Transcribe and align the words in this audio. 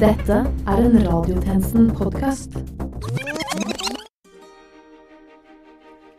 Dette 0.00 0.36
er 0.64 0.78
en 0.80 0.94
Radiotjenesten-podkast. 1.04 2.54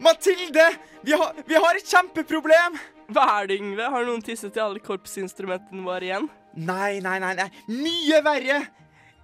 Mathilde! 0.05 0.65
Vi 1.01 1.15
har, 1.17 1.39
vi 1.49 1.57
har 1.57 1.79
et 1.79 1.89
kjempeproblem! 1.89 2.77
Hva 3.09 3.25
er 3.39 3.49
det, 3.49 3.57
Yngve? 3.57 3.89
Har 3.89 4.05
noen 4.05 4.21
tisset 4.21 4.59
i 4.59 4.61
alle 4.61 4.83
korpsinstrumentene 4.85 5.81
våre 5.81 6.11
igjen? 6.11 6.29
Nei, 6.61 6.99
nei, 7.01 7.17
nei, 7.25 7.33
nei. 7.41 7.49
Mye 7.73 8.21
verre! 8.29 8.61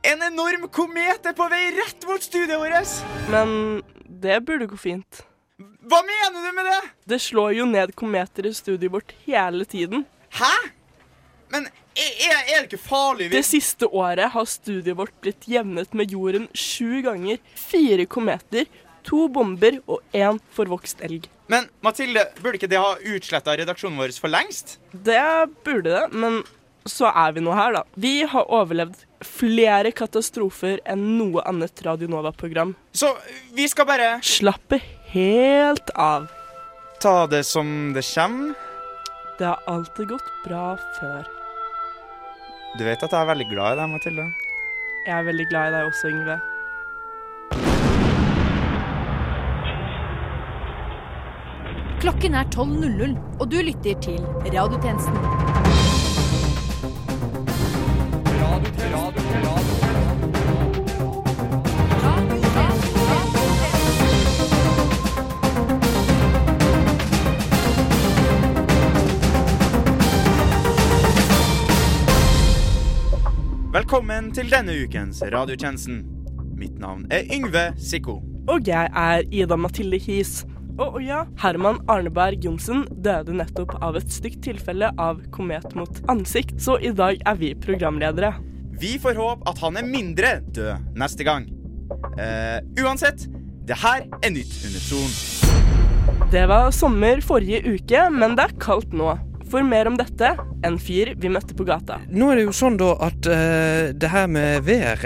En 0.09 0.25
enorm 0.25 0.65
komet 0.73 1.29
er 1.29 1.37
på 1.37 1.51
vei 1.53 1.63
rett 1.77 2.09
mot 2.09 2.25
studiet 2.25 2.57
vårt! 2.57 2.99
Men 3.29 3.83
det 4.09 4.41
burde 4.47 4.71
gå 4.73 4.85
fint. 4.89 5.25
Hva 5.85 6.01
mener 6.01 6.49
du 6.49 6.53
med 6.57 6.65
det? 6.73 6.79
Det 7.13 7.21
slår 7.29 7.59
jo 7.61 7.69
ned 7.69 7.93
kometer 7.93 8.49
i 8.49 8.57
studioet 8.57 8.97
vårt 9.03 9.19
hele 9.29 9.69
tiden. 9.69 10.07
Hæ? 10.41 10.55
Men 11.53 11.69
er, 11.97 12.41
er, 12.41 12.59
det 12.61 12.67
ikke 12.69 12.81
farlig? 12.83 13.29
Det 13.33 13.43
siste 13.47 13.89
året 13.89 14.33
har 14.33 14.49
studiet 14.49 14.97
vårt 14.97 15.15
blitt 15.23 15.47
jevnet 15.49 15.95
med 15.97 16.13
jorden 16.13 16.47
sju 16.53 17.01
ganger. 17.05 17.39
Fire 17.57 18.05
kometer, 18.09 18.67
to 19.07 19.27
bomber 19.33 19.79
og 19.87 20.03
én 20.15 20.39
forvokst 20.55 21.01
elg. 21.07 21.29
Men 21.47 21.69
Mathilde, 21.85 22.25
burde 22.43 22.59
ikke 22.59 22.69
det 22.71 22.81
ha 22.83 22.93
utsletta 23.15 23.55
redaksjonen 23.57 23.99
vår 24.01 24.13
for 24.19 24.31
lengst? 24.31 24.77
Det 24.91 25.23
burde 25.63 25.93
det, 25.93 26.05
men 26.11 26.41
så 26.87 27.11
er 27.11 27.35
vi 27.35 27.43
nå 27.43 27.53
her, 27.55 27.73
da. 27.75 27.83
Vi 27.99 28.21
har 28.29 28.51
overlevd 28.53 29.03
flere 29.25 29.91
katastrofer 29.95 30.79
enn 30.87 31.03
noe 31.17 31.43
annet 31.47 31.81
Radio 31.85 32.09
Nova-program. 32.11 32.75
Så 32.95 33.13
vi 33.55 33.67
skal 33.71 33.87
bare 33.89 34.11
Slappe 34.23 34.79
helt 35.11 35.91
av. 35.95 36.29
Ta 37.01 37.27
det 37.29 37.43
som 37.47 37.93
det 37.95 38.05
kommer. 38.13 38.55
Det 39.37 39.45
har 39.45 39.63
alltid 39.69 40.15
gått 40.15 40.31
bra 40.45 40.77
før. 40.99 41.36
Du 42.77 42.83
vet 42.85 43.03
at 43.03 43.11
jeg 43.11 43.21
er 43.21 43.25
veldig 43.25 43.45
glad 43.49 43.73
i 43.73 43.77
deg, 43.79 43.89
Mathilde. 43.89 44.23
Jeg 45.07 45.13
er 45.15 45.23
veldig 45.25 45.45
glad 45.49 45.69
i 45.69 45.73
deg 45.73 45.87
også, 45.87 46.11
Yngve. 46.13 46.35
Klokken 52.03 52.37
er 52.37 52.45
12.00, 52.53 53.17
og 53.39 53.49
du 53.51 53.57
lytter 53.65 53.97
til 54.05 54.21
Radiotjenesten. 54.45 55.66
Velkommen 73.77 74.31
til 74.33 74.47
denne 74.49 74.73
ukens 74.73 75.19
radiotjenesten. 75.21 75.99
Mitt 76.57 76.79
navn 76.81 77.03
er 77.13 77.27
Yngve 77.29 77.67
Sikko. 77.77 78.15
Og 78.49 78.65
jeg 78.65 78.89
er 78.89 79.21
Ida 79.29 79.53
Mathilde 79.59 79.99
His. 80.01 80.47
Og, 80.79 80.95
og 80.95 81.03
ja, 81.05 81.19
Herman 81.43 81.77
Arneberg 81.85 82.41
Johnsen 82.41 82.87
døde 83.05 83.35
nettopp 83.37 83.75
av 83.85 83.99
et 83.99 84.09
stygt 84.09 84.39
tilfelle 84.47 84.89
av 84.97 85.21
komet 85.35 85.75
mot 85.77 86.01
ansikt, 86.09 86.55
så 86.57 86.79
i 86.81 86.89
dag 86.89 87.21
er 87.21 87.37
vi 87.37 87.51
programledere. 87.67 88.33
Vi 88.81 88.95
får 89.03 89.21
håpe 89.21 89.45
at 89.53 89.61
han 89.61 89.77
er 89.77 89.85
mindre 89.85 90.33
død 90.57 90.97
neste 90.97 91.27
gang. 91.27 91.45
Eh, 92.17 92.57
uansett, 92.81 93.27
det 93.69 93.77
her 93.83 94.07
er 94.23 94.33
nytt 94.39 94.57
under 94.71 94.87
solen. 94.89 96.27
Det 96.33 96.47
var 96.49 96.73
sommer 96.73 97.21
forrige 97.21 97.61
uke, 97.77 98.07
men 98.09 98.39
det 98.41 98.49
er 98.49 98.57
kaldt 98.57 98.97
nå. 98.97 99.19
For 99.47 99.63
mer 99.63 99.87
om 99.87 99.95
dette, 99.95 100.33
en 100.67 100.75
fyr 100.81 101.13
vi 101.15 101.29
møtte 101.31 101.55
på 101.55 101.63
gata. 101.67 102.01
Nå 102.11 102.31
er 102.31 102.41
det 102.41 102.47
jo 102.49 102.55
sånn 102.55 102.75
da 102.79 102.89
at 103.07 103.29
uh, 103.31 103.93
det 103.95 104.09
her 104.11 104.27
med 104.31 104.65
været 104.67 105.05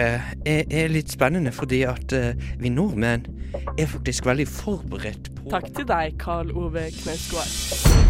er, 0.50 0.64
er 0.66 0.90
litt 0.90 1.14
spennende, 1.14 1.54
fordi 1.54 1.84
at 1.86 2.16
uh, 2.18 2.32
vi 2.58 2.72
nordmenn 2.74 3.28
er 3.78 3.92
faktisk 3.92 4.26
veldig 4.26 4.48
forberedt 4.50 5.30
på 5.36 5.52
Takk 5.52 5.70
til 5.76 5.86
deg, 5.90 6.18
Karl 6.22 6.50
Ove 6.58 6.88
Knausgård. 6.96 8.10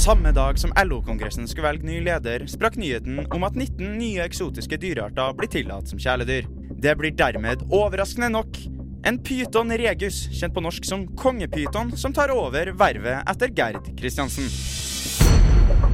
Samme 0.00 0.32
dag 0.34 0.58
som 0.58 0.74
LO-kongressen 0.74 1.46
skulle 1.50 1.68
velge 1.68 1.86
ny 1.86 2.00
leder, 2.02 2.46
sprakk 2.50 2.78
nyheten 2.80 3.24
om 3.30 3.46
at 3.46 3.58
19 3.58 3.94
nye 4.00 4.26
eksotiske 4.26 4.78
dyrearter 4.80 5.34
blir 5.38 5.50
tillatt 5.54 5.90
som 5.90 6.02
kjæledyr. 6.02 6.50
Det 6.80 6.98
blir 6.98 7.14
dermed 7.14 7.62
overraskende 7.68 8.32
nok 8.32 8.58
en 9.06 9.22
pyton 9.22 9.70
regus, 9.80 10.26
kjent 10.34 10.54
på 10.56 10.62
norsk 10.64 10.86
som 10.88 11.06
kongepyton, 11.18 11.94
som 11.96 12.14
tar 12.16 12.34
over 12.34 12.74
vervet 12.74 13.22
etter 13.30 13.52
Gerd 13.54 13.92
Kristiansen. 13.98 14.50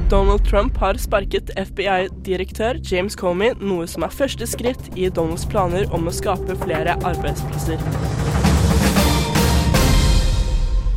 Donald 0.07 0.45
Trump 0.47 0.77
har 0.79 0.95
sparket 0.95 1.49
FBI-direktør 1.59 2.77
James 2.87 3.15
Comey, 3.19 3.51
noe 3.59 3.83
som 3.91 4.05
er 4.07 4.13
første 4.15 4.47
skritt 4.47 4.85
i 4.95 5.09
Donalds 5.11 5.43
planer 5.51 5.89
om 5.91 6.07
å 6.07 6.13
skape 6.15 6.55
flere 6.61 6.95
arbeidsplasser. 7.09 7.81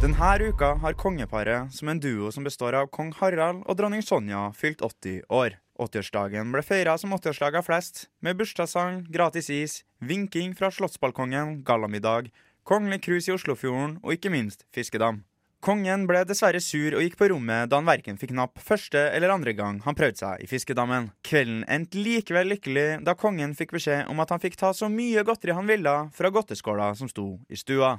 Denne 0.00 0.30
uka 0.46 0.76
har 0.80 0.94
kongeparet, 0.94 1.74
som 1.74 1.90
en 1.90 1.98
duo 2.00 2.30
som 2.32 2.46
består 2.46 2.78
av 2.78 2.86
kong 2.94 3.10
Harald 3.18 3.64
og 3.66 3.76
dronning 3.76 4.00
Sonja, 4.06 4.46
fylt 4.54 4.80
80 4.80 5.26
år. 5.28 5.58
80-årsdagen 5.80 6.54
ble 6.54 6.62
feira 6.62 6.94
som 7.00 7.12
80-årsdag 7.12 7.58
av 7.58 7.66
flest, 7.66 8.06
med 8.22 8.38
bursdagssang, 8.38 9.02
gratis 9.10 9.50
is, 9.50 9.74
vinking 9.98 10.54
fra 10.54 10.70
slottsbalkongen, 10.70 11.64
gallamiddag, 11.66 12.30
kongelig 12.62 13.02
cruise 13.08 13.28
i 13.28 13.34
Oslofjorden 13.34 13.98
og 14.04 14.14
ikke 14.14 14.32
minst 14.32 14.64
fiskedam. 14.72 15.24
Kongen 15.60 16.06
ble 16.08 16.22
dessverre 16.24 16.56
sur 16.64 16.94
og 16.96 17.02
gikk 17.04 17.18
på 17.20 17.26
rommet 17.34 17.68
da 17.68 17.76
han 17.76 17.88
verken 17.88 18.16
fikk 18.16 18.30
napp 18.32 18.62
første 18.64 19.02
eller 19.12 19.34
andre 19.34 19.52
gang 19.52 19.82
han 19.84 19.96
prøvde 19.96 20.22
seg 20.22 20.40
i 20.40 20.48
fiskedammen. 20.48 21.10
Kvelden 21.20 21.66
endte 21.68 22.00
likevel 22.00 22.48
lykkelig 22.54 22.86
da 23.04 23.12
kongen 23.12 23.52
fikk 23.58 23.74
beskjed 23.76 24.08
om 24.08 24.24
at 24.24 24.32
han 24.32 24.40
fikk 24.40 24.56
ta 24.56 24.72
så 24.72 24.88
mye 24.88 25.20
godteri 25.28 25.52
han 25.58 25.68
ville 25.68 25.96
fra 26.16 26.32
godteskåla 26.32 26.94
som 26.96 27.12
sto 27.12 27.34
i 27.52 27.60
stua. 27.60 27.98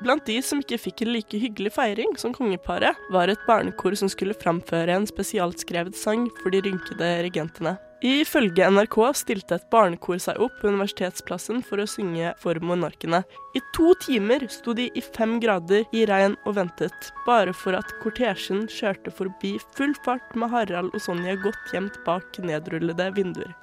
Blant 0.00 0.24
de 0.24 0.38
som 0.42 0.64
ikke 0.64 0.80
fikk 0.80 1.04
en 1.04 1.12
like 1.12 1.38
hyggelig 1.38 1.74
feiring 1.76 2.16
som 2.18 2.32
kongeparet, 2.34 2.96
var 3.12 3.28
et 3.28 3.44
barnekor 3.46 3.94
som 3.94 4.08
skulle 4.08 4.34
framføre 4.34 4.96
en 4.96 5.06
spesialskrevet 5.06 5.94
sang 5.96 6.30
for 6.40 6.50
de 6.50 6.64
rynkede 6.64 7.10
regentene. 7.28 7.76
Ifølge 8.04 8.66
NRK 8.68 8.96
stilte 9.16 9.56
et 9.56 9.70
barnekor 9.72 10.18
seg 10.20 10.36
opp 10.44 10.58
på 10.60 10.68
Universitetsplassen 10.68 11.62
for 11.64 11.80
å 11.80 11.86
synge 11.88 12.34
for 12.42 12.58
monarkene. 12.60 13.22
I 13.56 13.62
to 13.72 13.94
timer 14.02 14.44
sto 14.52 14.74
de 14.76 14.90
i 14.92 15.00
fem 15.00 15.38
grader 15.40 15.86
i 15.96 16.02
regn 16.10 16.34
og 16.44 16.58
ventet, 16.58 17.08
bare 17.24 17.54
for 17.56 17.78
at 17.78 17.94
kortesjen 18.02 18.66
kjørte 18.68 19.14
forbi 19.16 19.54
full 19.78 19.96
fart 20.04 20.36
med 20.36 20.52
Harald 20.52 20.92
og 20.92 21.00
Sonja 21.00 21.38
godt 21.40 21.72
gjemt 21.72 21.96
bak 22.04 22.36
nedrullede 22.44 23.08
vinduer. 23.16 23.56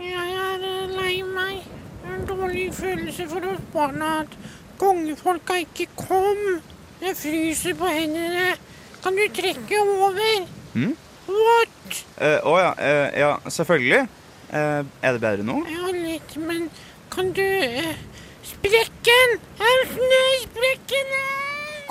Jeg 0.00 0.32
er 0.48 0.96
lei 0.96 1.20
meg. 1.36 1.68
En 2.08 2.24
dårlig 2.24 2.70
følelse 2.80 3.28
for 3.28 3.52
oss 3.52 3.62
barna 3.76 4.22
at 4.24 4.40
kongefolka 4.80 5.60
ikke 5.68 5.90
kom. 6.00 6.62
Jeg 7.04 7.20
fryser 7.20 7.76
på 7.76 7.92
hendene. 7.92 8.54
Kan 9.04 9.20
du 9.20 9.26
trekke 9.36 9.84
over? 10.00 10.46
Hm? 10.72 10.94
What? 11.32 12.00
Å 12.22 12.28
uh, 12.28 12.48
oh, 12.48 12.58
ja, 12.60 12.72
uh, 12.76 13.08
ja, 13.18 13.30
selvfølgelig. 13.48 14.06
Uh, 14.52 14.82
er 15.00 15.16
det 15.16 15.22
bedre 15.22 15.46
nå? 15.48 15.62
Ja, 15.72 15.92
litt, 15.96 16.34
men 16.36 16.66
kan 17.12 17.30
du 17.36 17.42
eh, 17.44 17.94
Sprekken! 18.44 19.38
Er 19.62 19.86
snø 19.90 20.20
sprekken! 20.42 21.14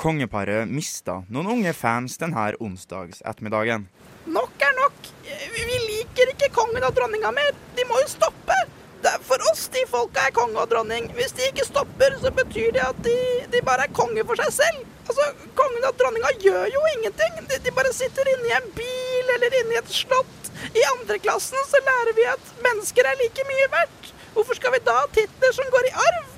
Kongeparet 0.02 0.70
mista 0.70 1.22
noen 1.34 1.50
unge 1.56 1.74
fans 1.78 2.18
denne 2.22 2.52
onsdagsettermiddagen. 2.62 3.88
Nok 4.32 4.66
er 4.66 4.76
nok. 4.78 5.10
Vi 5.26 5.80
liker 5.88 6.34
ikke 6.34 6.52
kongen 6.54 6.86
og 6.86 6.94
dronninga 6.98 7.32
mer. 7.34 7.52
De 7.78 7.86
må 7.90 8.02
jo 8.04 8.10
stoppe. 8.12 8.58
Det 9.02 9.10
er 9.10 9.24
for 9.26 9.42
oss 9.50 9.66
de 9.74 9.82
folka 9.90 10.28
er 10.28 10.36
konge 10.36 10.62
og 10.62 10.70
dronning. 10.70 11.10
Hvis 11.18 11.34
de 11.38 11.48
ikke 11.50 11.66
stopper, 11.66 12.18
så 12.22 12.34
betyr 12.38 12.76
det 12.78 12.84
at 12.86 13.00
de, 13.06 13.18
de 13.54 13.64
bare 13.66 13.88
er 13.88 13.96
konge 13.98 14.26
for 14.28 14.42
seg 14.44 14.54
selv. 14.62 14.84
Altså, 15.08 15.32
Kongen 15.58 15.88
og 15.90 15.98
dronninga 16.00 16.36
gjør 16.44 16.68
jo 16.72 16.84
ingenting. 16.96 17.42
De, 17.50 17.58
de 17.66 17.74
bare 17.78 17.94
sitter 17.96 18.30
inne 18.36 18.52
i 18.52 18.58
en 18.60 18.70
bil 18.78 19.01
eller 19.36 19.58
inne 19.62 19.76
i 19.76 19.80
et 19.82 19.94
slott. 19.94 20.52
I 20.78 20.84
andre 20.94 21.18
klassen 21.24 21.70
så 21.70 21.82
lærer 21.86 22.14
vi 22.18 22.28
at 22.32 22.52
mennesker 22.66 23.08
er 23.08 23.20
like 23.22 23.46
mye 23.50 23.68
verdt. 23.74 24.14
Hvorfor 24.34 24.56
skal 24.56 24.74
vi 24.76 24.84
da 24.86 24.96
ha 25.02 25.08
titler 25.16 25.56
som 25.56 25.68
går 25.74 25.90
i 25.90 25.96
arv? 26.08 26.30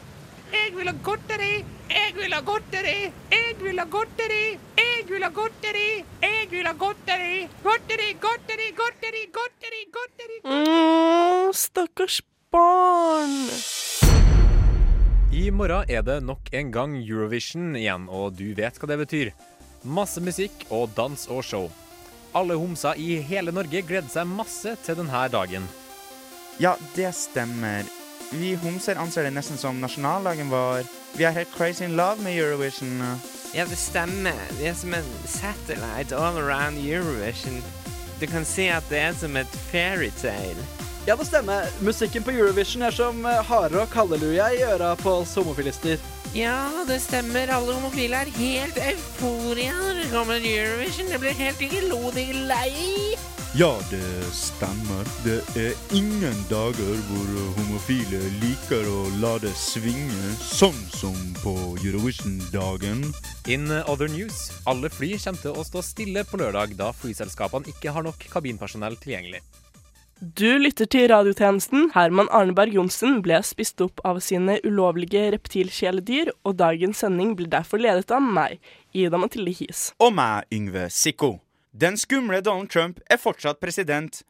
Jeg 0.53 0.73
vil 0.75 0.89
ha 0.89 0.93
godteri. 1.05 1.53
Jeg 1.89 2.13
vil 2.17 2.33
ha 2.33 2.41
godteri. 2.45 2.97
Jeg 3.31 3.55
vil 3.61 3.79
ha 3.79 3.85
godteri. 3.85 4.43
Jeg 4.77 5.05
vil 5.09 5.23
ha 5.25 5.29
godteri. 5.33 5.87
Jeg 6.21 6.49
vil 6.51 6.67
ha 6.69 6.73
godteri. 6.73 7.47
Godteri, 7.63 8.09
godteri, 8.21 8.67
godteri, 8.77 9.23
godteri, 9.37 9.81
godteri. 9.97 10.37
Mm, 10.45 11.53
stakkars 11.53 12.21
barn. 12.53 13.33
I 15.33 15.49
morgen 15.49 15.89
er 15.89 16.01
det 16.05 16.19
nok 16.23 16.53
en 16.53 16.71
gang 16.71 16.97
Eurovision 17.01 17.73
igjen, 17.75 18.05
og 18.09 18.37
du 18.37 18.51
vet 18.53 18.77
hva 18.77 18.89
det 18.91 18.99
betyr. 19.01 19.31
Masse 19.83 20.21
musikk 20.21 20.67
og 20.69 20.93
dans 20.97 21.25
og 21.33 21.41
show. 21.43 21.71
Alle 22.33 22.57
homser 22.57 22.97
i 22.97 23.19
hele 23.21 23.53
Norge 23.53 23.83
gleder 23.85 24.09
seg 24.09 24.29
masse 24.29 24.73
til 24.85 24.97
denne 24.97 25.27
dagen. 25.29 25.67
Ja, 26.61 26.75
det 26.95 27.11
stemmer. 27.17 27.85
Vi 28.33 28.55
homser 28.57 28.97
anser 28.97 29.27
det 29.27 29.35
nesten 29.35 29.59
som 29.61 29.81
nasjonaldagen 29.81 30.49
vår. 30.49 30.87
Vi 31.13 31.27
er 31.27 31.35
helt 31.35 31.53
crazy 31.53 31.85
in 31.85 31.97
love 31.97 32.21
med 32.25 32.37
Eurovision. 32.37 33.03
Ja, 33.53 33.65
det 33.69 33.77
stemmer. 33.77 34.39
Vi 34.57 34.65
er 34.65 34.73
som 34.73 34.93
en 34.97 35.11
satellite 35.29 36.17
all 36.17 36.39
around 36.41 36.81
Eurovision. 36.81 37.61
Du 38.19 38.25
kan 38.27 38.45
si 38.45 38.65
at 38.73 38.89
det 38.89 38.97
er 38.97 39.13
som 39.13 39.37
et 39.37 39.59
fairytale. 39.69 40.65
Ja, 41.05 41.15
det 41.15 41.27
stemmer. 41.27 41.69
Musikken 41.85 42.23
på 42.25 42.33
Eurovision 42.33 42.81
er 42.81 42.95
som 42.95 43.25
eh, 43.25 43.51
og 43.51 43.93
halleluja 43.93 44.49
i 44.55 44.63
øra 44.63 44.95
på 44.95 45.19
oss 45.21 45.35
homofilister. 45.35 46.01
Ja, 46.33 46.83
det 46.87 46.97
stemmer. 47.03 47.51
Alle 47.53 47.75
homofile 47.77 48.23
er 48.23 48.29
helt 48.33 48.77
euforia 48.81 49.75
når 49.77 49.99
det 49.99 50.07
kommer 50.09 50.41
Eurovision. 50.41 51.11
Det 51.11 51.19
blir 51.21 51.37
helt 51.37 51.61
glodig 51.61 52.25
lei. 52.49 53.13
Ja, 53.53 53.69
det 53.91 54.01
stemmer. 54.33 55.05
Det 55.21 55.43
er 55.61 55.77
ingen 55.93 56.39
dager 56.49 56.97
hvor 57.05 57.29
homofile 57.59 58.23
liker 58.41 58.89
å 58.89 59.03
la 59.21 59.35
det 59.43 59.53
svinge 59.53 60.33
sånn 60.41 60.79
som 60.97 61.13
på 61.43 61.53
Eurovision-dagen. 61.83 63.05
In 63.45 63.69
other 63.85 64.09
news, 64.09 64.47
alle 64.65 64.89
fly 64.89 65.13
kommer 65.21 65.45
til 65.45 65.53
å 65.53 65.67
stå 65.69 65.85
stille 65.85 66.25
på 66.25 66.41
lørdag 66.41 66.73
da 66.81 66.89
flyselskapene 66.97 67.69
ikke 67.75 67.93
har 67.93 68.09
nok 68.09 68.25
kabinpersonell 68.33 68.97
tilgjengelig. 69.05 69.45
Du 70.23 70.53
lytter 70.55 70.87
til 70.87 71.09
radiotjenesten. 71.11 71.89
Herman 71.91 72.29
Arneberg 72.31 72.71
Johnsen 72.77 73.17
ble 73.25 73.41
spist 73.43 73.81
opp 73.83 73.99
av 74.07 74.21
sine 74.23 74.53
ulovlige 74.63 75.25
reptilkjæledyr, 75.33 76.29
og 76.47 76.53
dagens 76.61 77.01
sending 77.03 77.33
blir 77.35 77.49
derfor 77.51 77.81
ledet 77.83 78.13
av 78.15 78.21
meg, 78.23 78.61
Ida 78.95 79.19
Mathilde 79.19 79.51
Hies. 79.51 79.89
Og 79.99 80.13
meg, 80.15 80.45
Yngve 80.55 80.85
Sikko. 80.95 81.33
Den 81.75 81.99
skumle 81.99 82.39
Donald 82.45 82.71
Trump 82.71 83.01
er 83.11 83.19
fortsatt 83.19 83.59
president. 83.59 84.21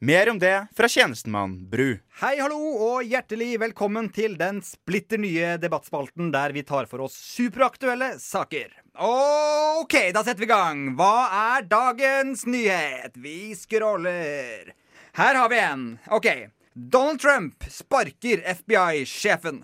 Mer 0.00 0.30
om 0.32 0.38
det 0.40 0.54
fra 0.78 0.88
tjenestemann 0.88 1.58
Bru. 1.68 1.90
Hei, 2.22 2.38
hallo, 2.40 2.60
og 2.86 3.04
hjertelig 3.04 3.58
velkommen 3.66 4.08
til 4.16 4.38
den 4.40 4.62
splitter 4.64 5.20
nye 5.20 5.58
debattspalten 5.60 6.30
der 6.32 6.54
vi 6.56 6.62
tar 6.64 6.88
for 6.88 7.04
oss 7.04 7.18
superaktuelle 7.34 8.14
saker. 8.22 8.72
OK, 8.96 9.98
da 10.16 10.24
setter 10.24 10.46
vi 10.46 10.48
i 10.48 10.54
gang. 10.54 10.88
Hva 10.96 11.12
er 11.42 11.68
dagens 11.68 12.46
nyhet? 12.48 13.20
Vi 13.20 13.52
scroller. 13.60 14.72
Her 15.14 15.34
har 15.34 15.48
vi 15.48 15.58
en. 15.58 15.98
OK. 16.10 16.26
Donald 16.74 17.20
Trump 17.20 17.64
sparker 17.70 18.40
FBI-sjefen. 18.50 19.60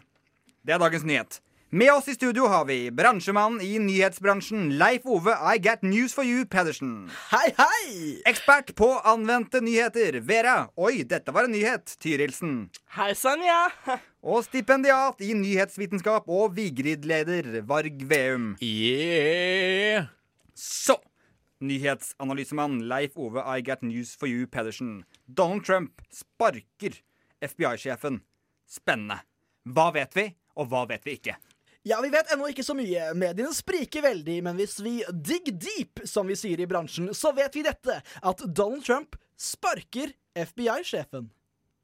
Det 0.63 0.77
er 0.77 0.79
dagens 0.79 1.03
nyhet. 1.03 1.41
Med 1.75 1.91
oss 1.91 2.07
i 2.07 2.15
studio 2.15 2.47
har 2.47 2.69
vi 2.69 2.77
bransjemann 2.95 3.57
i 3.63 3.73
nyhetsbransjen 3.83 4.69
Leif 4.79 5.09
Ove 5.11 5.35
I 5.35 5.59
Get 5.59 5.83
News 5.83 6.15
for 6.15 6.23
You 6.23 6.47
Pedersen. 6.47 7.11
Hei, 7.33 7.51
hei! 7.59 7.91
Ekspert 8.31 8.71
på 8.79 8.93
anvendte 9.03 9.59
nyheter 9.63 10.21
Vera 10.23 10.69
Oi, 10.79 11.03
dette 11.03 11.35
var 11.35 11.51
en 11.51 11.55
nyhet 11.59 11.97
Tyrilsen. 11.99 12.57
Hei 12.95 13.11
sann, 13.19 13.43
ja. 13.43 13.67
Og 14.23 14.47
stipendiat 14.47 15.19
i 15.27 15.35
nyhetsvitenskap 15.35 16.31
og 16.31 16.55
Vigrid-leder 16.55 17.65
Varg 17.67 18.07
Veum. 18.07 18.53
Yeah! 18.63 20.13
Så 20.55 21.01
nyhetsanalysemann 21.61 22.81
Leif 22.89 23.17
Ove 23.17 23.45
I 23.45 23.63
Get 23.65 23.83
News 23.83 24.17
for 24.17 24.29
You 24.29 24.47
Pedersen. 24.47 25.05
Donald 25.27 25.65
Trump 25.65 26.03
sparker 26.11 26.99
FBI-sjefen. 27.41 28.21
Spennende. 28.69 29.21
Hva 29.69 29.91
vet 29.95 30.17
vi, 30.17 30.27
og 30.57 30.71
hva 30.73 30.87
vet 30.89 31.07
vi 31.07 31.17
ikke? 31.19 31.37
Ja, 31.83 32.01
vi 32.05 32.11
vet 32.13 32.29
ennå 32.33 32.51
ikke 32.51 32.65
så 32.65 32.77
mye. 32.77 33.11
Mediene 33.17 33.53
spriker 33.57 34.05
veldig, 34.05 34.37
men 34.45 34.59
hvis 34.61 34.77
vi 34.85 34.99
dig 35.11 35.49
deep, 35.49 36.03
som 36.05 36.29
vi 36.29 36.37
sier 36.37 36.61
i 36.61 36.69
bransjen, 36.69 37.09
så 37.17 37.33
vet 37.37 37.57
vi 37.57 37.65
dette. 37.65 38.01
At 38.21 38.45
Donald 38.45 38.85
Trump 38.85 39.17
sparker 39.41 40.13
FBI-sjefen. 40.37 41.31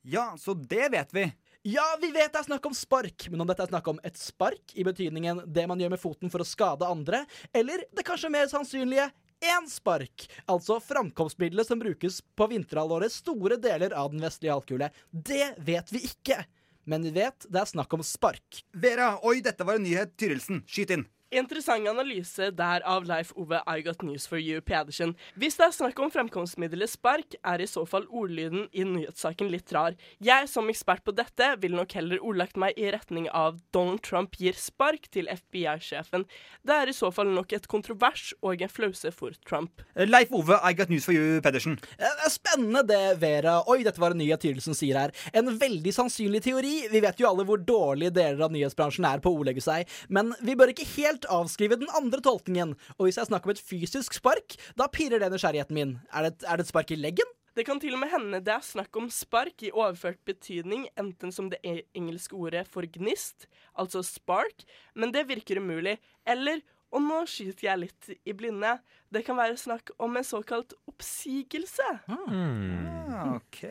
Ja, 0.07 0.35
så 0.39 0.55
det 0.55 0.93
vet 0.93 1.15
vi. 1.17 1.25
Ja, 1.67 1.83
vi 2.01 2.13
vet 2.15 2.31
det 2.31 2.39
er 2.39 2.47
snakk 2.47 2.67
om 2.69 2.75
spark, 2.77 3.25
men 3.33 3.41
om 3.43 3.49
dette 3.49 3.65
er 3.65 3.73
snakk 3.73 3.89
om 3.91 3.97
et 4.07 4.21
spark 4.21 4.77
i 4.79 4.85
betydningen 4.87 5.41
det 5.51 5.65
man 5.67 5.81
gjør 5.83 5.97
med 5.97 6.03
foten 6.03 6.31
for 6.31 6.45
å 6.45 6.47
skade 6.47 6.87
andre, 6.87 7.25
eller 7.51 7.83
det 7.91 8.05
kanskje 8.07 8.31
mer 8.31 8.47
sannsynlige 8.53 9.09
én 9.47 9.69
spark, 9.71 10.27
altså 10.51 10.79
framkomstmiddelet 10.83 11.69
som 11.69 11.81
brukes 11.81 12.21
på 12.37 12.49
vinterhalvåret 12.51 13.15
store 13.15 13.59
deler 13.63 13.95
av 13.97 14.13
den 14.13 14.25
vestlige 14.25 14.55
halvkule, 14.55 14.91
det 15.11 15.55
vet 15.67 15.93
vi 15.95 16.05
ikke. 16.11 16.43
Men 16.87 17.03
vi 17.03 17.11
vet 17.17 17.49
det 17.51 17.61
er 17.63 17.71
snakk 17.71 17.95
om 17.97 18.05
spark. 18.07 18.63
Vera, 18.75 19.17
oi, 19.27 19.41
dette 19.43 19.67
var 19.67 19.79
en 19.79 19.87
nyhet. 19.87 20.15
Tyrilsen, 20.19 20.63
skyt 20.71 20.95
inn. 20.95 21.07
Interessant 21.37 21.85
analyse 21.91 22.47
der 22.57 22.81
av 22.89 23.05
Leif 23.05 23.33
Ove 23.37 23.59
I 23.69 23.83
Got 23.85 24.01
News 24.07 24.25
for 24.25 24.41
You 24.41 24.63
Pedersen. 24.65 25.11
Hvis 25.37 25.59
det 25.59 25.67
er 25.67 25.75
snakk 25.77 25.99
om 26.01 26.09
fremkomstmiddelet 26.13 26.89
spark, 26.89 27.37
er 27.45 27.61
i 27.61 27.67
så 27.69 27.83
fall 27.85 28.07
ordlyden 28.09 28.71
i 28.73 28.87
nyhetssaken 28.89 29.51
litt 29.53 29.69
rar. 29.77 29.99
Jeg 30.25 30.49
som 30.49 30.71
ekspert 30.73 31.05
på 31.05 31.13
dette 31.13 31.51
ville 31.61 31.77
nok 31.77 31.93
heller 31.99 32.23
ordlagt 32.25 32.57
meg 32.57 32.79
i 32.81 32.89
retning 32.95 33.29
av 33.37 33.59
Donald 33.77 34.01
Trump 34.07 34.39
gir 34.41 34.57
spark 34.57 35.11
til 35.13 35.29
FBI-sjefen. 35.29 36.25
Det 36.65 36.79
er 36.79 36.89
i 36.89 36.97
så 36.97 37.11
fall 37.13 37.29
nok 37.35 37.53
et 37.53 37.69
kontrovers 37.69 38.31
og 38.41 38.65
en 38.65 38.73
flause 38.73 39.13
for 39.13 39.37
Trump. 39.45 39.85
Leif 40.09 40.33
Ove, 40.33 40.57
I 40.65 40.73
got 40.73 40.89
news 40.89 41.05
for 41.05 41.13
you, 41.13 41.43
Pedersen. 41.45 41.77
Eh, 42.01 42.25
Spennende 42.33 42.81
det, 42.89 43.03
Vera. 43.21 43.59
Oi, 43.69 43.83
dette 43.85 44.01
var 44.01 44.17
en 44.17 44.23
nyhet 44.23 44.41
Tydelsen 44.41 44.77
sier 44.79 44.97
her. 45.03 45.13
En 45.37 45.53
veldig 45.61 45.93
sannsynlig 45.93 46.47
teori. 46.49 46.75
Vi 46.89 47.05
vet 47.05 47.21
jo 47.21 47.29
alle 47.29 47.45
hvor 47.45 47.61
dårlige 47.61 48.17
deler 48.17 48.49
av 48.49 48.57
nyhetsbransjen 48.57 49.05
er 49.13 49.21
på 49.21 49.35
å 49.35 49.43
ordlegge 49.43 49.65
seg, 49.65 49.85
men 50.09 50.33
vi 50.41 50.57
bør 50.57 50.73
ikke 50.73 50.89
helt 50.97 51.26
avskrive 51.33 51.79
den 51.81 51.89
andre 51.97 52.21
tolkningen. 52.25 52.75
Og 52.99 53.07
hvis 53.07 53.17
det 53.19 53.23
er 53.25 53.31
snakk 53.33 53.47
om 53.47 53.55
et 53.55 53.63
fysisk 53.63 54.15
spark, 54.19 54.57
da 54.77 54.87
pirrer 54.89 55.21
det 55.23 55.33
nysgjerrigheten 55.33 55.75
min. 55.77 55.97
Er 56.13 56.23
det, 56.29 56.33
et- 56.37 56.45
er 56.51 56.57
det 56.57 56.67
et 56.67 56.73
spark 56.73 56.91
i 56.91 56.97
leggen? 56.97 57.27
Det 57.57 57.65
kan 57.65 57.79
til 57.81 57.95
og 57.95 58.01
med 58.01 58.11
hende 58.13 58.41
det 58.45 58.53
er 58.53 58.61
snakk 58.61 58.95
om 59.01 59.09
spark 59.09 59.63
i 59.65 59.71
overført 59.73 60.19
betydning, 60.29 60.89
enten 61.01 61.33
som 61.33 61.49
det 61.49 61.59
engelske 61.97 62.35
ordet 62.37 62.67
for 62.69 62.83
gnist, 62.85 63.47
altså 63.79 64.03
spark, 64.05 64.65
men 64.95 65.11
det 65.11 65.27
virker 65.27 65.57
umulig, 65.57 65.97
eller, 66.27 66.61
og 66.93 67.01
nå 67.01 67.23
skyter 67.27 67.65
jeg 67.71 67.79
litt 67.79 68.11
i 68.27 68.33
blinde, 68.37 68.79
det 69.11 69.25
kan 69.25 69.37
være 69.41 69.57
snakk 69.57 69.89
om 69.99 70.15
en 70.21 70.23
såkalt 70.29 70.75
oppsigelse. 70.87 71.89
Ah, 72.09 73.37
OK. 73.37 73.63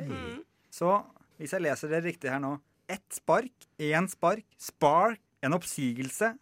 Så 0.73 0.89
hvis 1.37 1.53
jeg 1.53 1.61
leser 1.61 1.91
det 1.93 2.03
riktig 2.07 2.31
her 2.31 2.39
nå 2.41 2.57
Ett 2.89 3.15
spark, 3.17 3.51
én 3.81 4.05
spark, 4.09 4.43
spark, 4.61 5.19
en 5.41 5.53
oppsigelse. 5.57 6.35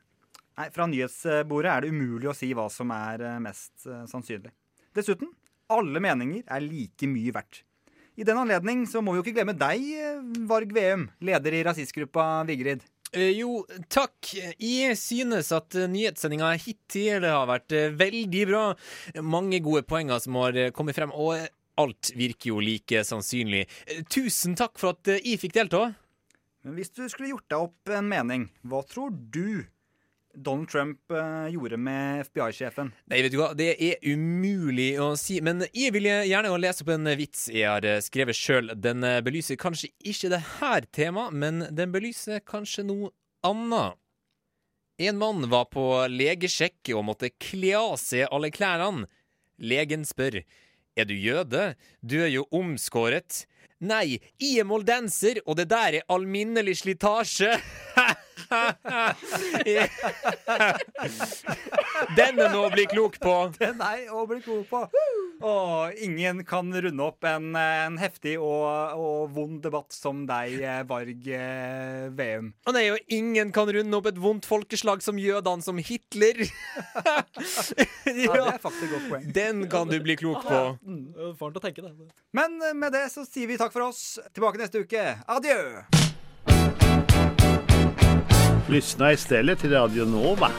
Nei, 0.60 0.70
Fra 0.74 0.86
nyhetsbordet 0.90 1.72
er 1.72 1.84
det 1.84 1.94
umulig 1.94 2.30
å 2.30 2.38
si 2.38 2.52
hva 2.54 2.68
som 2.72 2.92
er 2.94 3.24
eh, 3.26 3.40
mest 3.42 3.88
eh, 3.90 4.04
sannsynlig. 4.10 4.54
Dessuten, 4.94 5.32
alle 5.74 6.02
meninger 6.04 6.44
er 6.46 6.66
like 6.66 7.10
mye 7.10 7.34
verdt. 7.34 7.64
I 8.14 8.26
den 8.28 8.38
anledning 8.38 8.84
så 8.86 9.02
må 9.02 9.14
vi 9.14 9.20
jo 9.20 9.24
ikke 9.26 9.40
glemme 9.40 9.56
deg, 9.58 9.88
eh, 9.98 10.20
Varg 10.50 10.76
Veum, 10.76 11.08
leder 11.26 11.58
i 11.58 11.64
rasistgruppa 11.66 12.44
Vigrid. 12.50 12.86
Jo, 13.14 13.60
takk. 13.94 14.32
Jeg 14.58 14.96
synes 14.98 15.52
at 15.54 15.76
nyhetssendinga 15.78 16.48
hittil 16.58 17.28
har 17.28 17.46
vært 17.46 17.76
veldig 17.94 18.46
bra. 18.50 18.62
Mange 19.22 19.60
gode 19.62 19.84
poenger 19.86 20.18
som 20.24 20.40
har 20.42 20.58
kommet 20.74 20.98
frem, 20.98 21.14
og 21.14 21.38
alt 21.78 22.10
virker 22.18 22.50
jo 22.50 22.64
like 22.66 23.04
sannsynlig. 23.06 23.68
Tusen 24.10 24.58
takk 24.58 24.82
for 24.82 24.96
at 24.98 25.14
jeg 25.20 25.38
fikk 25.44 25.54
delta. 25.60 25.84
Men 26.66 26.80
hvis 26.80 26.90
du 26.96 27.04
skulle 27.06 27.36
gjort 27.36 27.50
deg 27.54 27.68
opp 27.68 27.94
en 27.94 28.10
mening, 28.10 28.48
hva 28.66 28.82
tror 28.90 29.14
du 29.14 29.62
Donald 30.34 30.70
Trump 30.70 31.12
eh, 31.12 31.48
gjorde 31.54 31.78
med 31.78 32.26
FBI-sjefen? 32.26 32.92
Nei, 33.12 33.22
vet 33.22 33.34
du 33.34 33.38
hva, 33.38 33.52
det 33.58 33.74
er 33.78 34.02
umulig 34.02 34.96
å 35.02 35.14
si, 35.20 35.38
men 35.46 35.66
jeg 35.70 35.94
vil 35.94 36.10
gjerne 36.10 36.54
lese 36.62 36.86
opp 36.86 36.94
en 36.96 37.12
vits 37.20 37.46
jeg 37.54 37.68
har 37.70 37.86
eh, 37.86 38.02
skrevet 38.04 38.38
sjøl. 38.38 38.74
Den 38.74 39.06
eh, 39.06 39.22
belyser 39.26 39.60
kanskje 39.62 39.92
ikke 40.02 40.32
det 40.34 40.42
her 40.58 40.88
temaet, 40.96 41.38
men 41.38 41.68
den 41.70 41.94
belyser 41.94 42.42
kanskje 42.46 42.88
noe 42.90 43.14
annet. 43.46 44.00
En 45.02 45.18
mann 45.22 45.48
var 45.50 45.70
på 45.74 45.86
legesjekk 46.10 46.94
og 46.98 47.08
måtte 47.10 47.34
kle 47.42 47.74
av 47.78 47.96
seg 48.02 48.28
alle 48.30 48.52
klærne. 48.54 49.08
Legen 49.62 50.06
spør, 50.06 50.42
er 50.98 51.10
du 51.10 51.14
jøde? 51.18 51.74
Du 52.02 52.20
er 52.22 52.32
jo 52.34 52.46
omskåret. 52.54 53.46
Nei, 53.84 54.20
jeg 54.40 54.62
er 54.62 54.70
moldenser, 54.70 55.42
og 55.46 55.58
det 55.60 55.68
der 55.74 56.00
er 56.00 56.14
alminnelig 56.14 56.80
slitasje. 56.82 57.58
Den 62.18 62.40
er 62.40 62.50
noe 62.52 62.68
å 62.68 62.72
bli 62.74 62.86
klok 62.92 63.16
på. 63.22 63.34
Den 63.58 63.82
er 63.84 64.10
å 64.14 64.26
bli 64.30 64.40
klok 64.44 64.68
på. 64.70 64.84
Og 65.44 65.94
ingen 66.04 66.44
kan 66.48 66.70
runde 66.72 67.04
opp 67.04 67.24
en, 67.28 67.56
en 67.60 67.98
heftig 68.00 68.38
og, 68.40 68.94
og 69.00 69.32
vond 69.36 69.62
debatt 69.64 69.92
som 69.96 70.26
deg, 70.30 70.54
eh, 70.64 70.84
Varg 70.88 71.28
eh, 71.28 72.08
Veum. 72.16 72.54
Og 72.68 72.74
nei, 72.78 72.86
og 72.94 73.00
ingen 73.14 73.52
kan 73.56 73.68
runde 73.76 73.98
opp 74.00 74.08
et 74.12 74.20
vondt 74.24 74.46
folkeslag 74.48 75.04
som 75.04 75.20
jødene 75.20 75.64
som 75.66 75.78
Hitler. 75.82 76.44
Ja, 78.14 78.14
det 78.14 78.54
er 78.54 78.60
faktisk 78.62 78.84
et 78.86 78.92
godt 78.94 79.08
poeng. 79.10 79.24
Den 79.36 79.64
kan 79.72 79.90
du 79.90 79.98
bli 80.04 80.16
klok 80.20 80.42
på. 80.48 80.60
Mm, 80.84 81.34
Får 81.38 81.46
han 81.48 81.54
til 81.56 81.60
å 81.60 81.64
tenke 81.64 81.82
det. 81.86 81.92
Men 82.36 82.50
med 82.78 82.92
det 82.94 83.06
så 83.14 83.24
sier 83.28 83.48
vi 83.50 83.58
takk 83.60 83.72
for 83.74 83.84
oss. 83.88 84.02
Tilbake 84.36 84.60
neste 84.62 84.78
uke. 84.84 85.04
Adjø! 85.32 85.58
Lyssna 88.68 89.14
istället 89.14 89.60
till 89.60 89.72
Radio 89.72 90.06
Nova. 90.06 90.52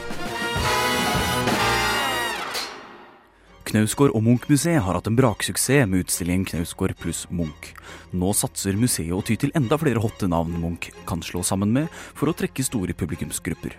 Knausgård 3.63 4.11
og 4.13 4.21
Munch-museet 4.23 4.83
har 4.85 4.93
hatt 4.93 5.09
en 5.09 5.17
braksuksess 5.17 5.89
med 5.89 6.05
utstillingen 6.05 6.45
Knausgård 6.45 6.93
pluss 7.01 7.23
Munch. 7.33 7.71
Nå 8.13 8.29
satser 8.37 8.77
museet 8.77 9.09
å 9.09 9.23
ty 9.25 9.39
til 9.41 9.55
enda 9.57 9.79
flere 9.81 10.03
hotte 10.05 10.29
navn 10.29 10.53
Munch 10.61 10.91
kan 11.09 11.25
slå 11.25 11.41
sammen 11.41 11.73
med 11.73 11.89
for 12.13 12.29
å 12.29 12.37
trekke 12.37 12.67
store 12.67 12.93
publikumsgrupper. 12.93 13.73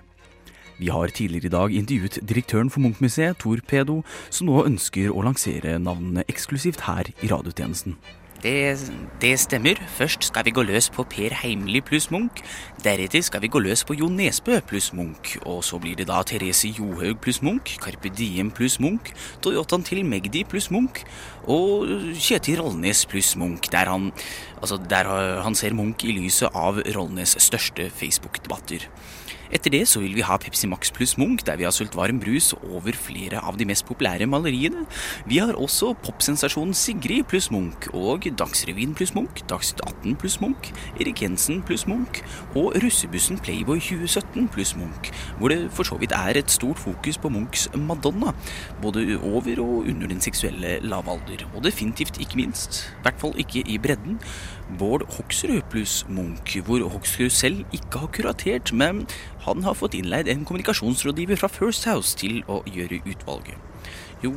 Vi 0.83 0.91
har 0.91 1.15
tidligere 1.15 1.47
i 1.47 1.55
dag 1.55 1.79
intervjuet 1.79 2.19
direktøren 2.27 2.69
for 2.69 2.83
Munch-museet, 2.83 3.39
Tor 3.39 3.63
Pedo, 3.63 4.03
som 4.29 4.51
nå 4.51 4.67
ønsker 4.67 5.15
å 5.15 5.23
lansere 5.23 5.79
navnene 5.79 6.27
eksklusivt 6.27 6.83
her 6.91 7.15
i 7.23 7.31
radiotjenesten. 7.31 7.95
Det, 8.43 8.79
det 9.21 9.33
stemmer. 9.41 9.79
Først 9.97 10.25
skal 10.29 10.45
vi 10.45 10.53
gå 10.55 10.63
løs 10.63 10.91
på 10.93 11.05
Per 11.09 11.35
Heimli 11.41 11.81
pluss 11.81 12.11
Munch. 12.11 12.43
Deretter 12.85 13.23
skal 13.25 13.43
vi 13.43 13.51
gå 13.53 13.61
løs 13.65 13.85
på 13.85 13.97
Jo 13.97 14.09
Nesbø 14.13 14.61
pluss 14.69 14.93
Munch. 14.93 15.37
Og 15.47 15.65
så 15.65 15.81
blir 15.83 15.97
det 15.97 16.09
da 16.11 16.21
Therese 16.27 16.69
Johaug 16.77 17.21
pluss 17.25 17.43
Munch, 17.43 17.79
Carpe 17.83 18.13
Diem 18.13 18.51
pluss 18.55 18.79
Munch, 18.81 19.13
Toyotaen 19.43 19.87
til 19.87 20.05
Magdi 20.05 20.45
pluss 20.45 20.71
Munch 20.71 21.05
og 21.47 21.89
Kjetil 22.19 22.61
Rollnes 22.61 23.07
pluss 23.11 23.35
Munch, 23.41 23.71
der 23.73 23.89
han, 23.91 24.11
altså 24.61 24.79
der 24.79 25.11
han 25.43 25.55
ser 25.55 25.75
Munch 25.75 26.05
i 26.05 26.15
lyset 26.17 26.53
av 26.55 26.83
Rollnes' 26.97 27.39
største 27.43 27.91
Facebook-debatter. 27.91 28.89
Etter 29.55 29.73
det 29.73 29.85
så 29.89 30.01
vil 30.03 30.17
vi 30.17 30.25
ha 30.27 30.39
Pepsi 30.41 30.69
Max 30.71 30.91
pluss 30.95 31.17
Munch, 31.21 31.45
der 31.47 31.59
vi 31.61 31.67
har 31.67 31.75
sølt 31.75 31.95
varm 31.97 32.19
brus 32.23 32.53
over 32.57 32.97
flere 32.99 33.41
av 33.43 33.59
de 33.61 33.67
mest 33.69 33.87
populære 33.87 34.27
maleriene. 34.31 34.87
Vi 35.29 35.39
har 35.43 35.55
også 35.59 35.93
popsensasjonen 36.07 36.75
Sigrid 36.77 37.27
pluss 37.31 37.51
Munch 37.55 37.89
og 37.95 38.27
Dagsrevyen 38.39 38.95
pluss 38.99 39.15
Munch, 39.17 39.45
Dagsnytt 39.51 39.85
18 39.87 40.17
pluss 40.21 40.39
Munch, 40.43 40.73
Erik 40.99 41.23
Jensen 41.23 41.63
pluss 41.67 41.87
Munch 41.87 42.23
og 42.57 42.75
russebussen 42.83 43.39
Playboy 43.43 43.81
2017 43.81 44.51
pluss 44.55 44.75
Munch, 44.79 45.13
hvor 45.39 45.53
det 45.53 45.61
for 45.77 45.89
så 45.89 45.99
vidt 46.01 46.15
er 46.17 46.41
et 46.41 46.51
stort 46.53 46.81
fokus 46.83 47.21
på 47.21 47.31
Munchs 47.33 47.69
Madonna, 47.77 48.35
både 48.83 49.19
over 49.23 49.63
og 49.63 49.87
under 49.87 50.11
den 50.11 50.21
seksuelle 50.25 50.79
lavalder, 50.83 51.47
og 51.55 51.65
definitivt 51.65 52.21
ikke 52.23 52.43
minst, 52.43 52.83
i 52.99 53.07
hvert 53.07 53.21
fall 53.21 53.37
ikke 53.39 53.63
i 53.67 53.79
bredden, 53.79 54.19
Bård 54.79 55.05
Hoksrud 55.17 55.63
pluss 55.71 56.07
Munch, 56.09 56.57
hvor 56.67 56.83
Hoksrud 56.89 57.31
selv 57.31 57.65
ikke 57.73 57.99
har 58.03 58.07
kuratert, 58.07 58.73
men 58.73 59.07
han 59.47 59.63
har 59.63 59.79
fått 59.79 59.95
innleid 59.95 60.29
en 60.29 60.45
kommunikasjonsrådgiver 60.45 61.39
fra 61.39 61.51
First 61.53 61.87
House 61.87 62.17
til 62.19 62.43
å 62.51 62.63
gjøre 62.67 62.99
utvalget. 63.07 63.55
Jo 64.25 64.33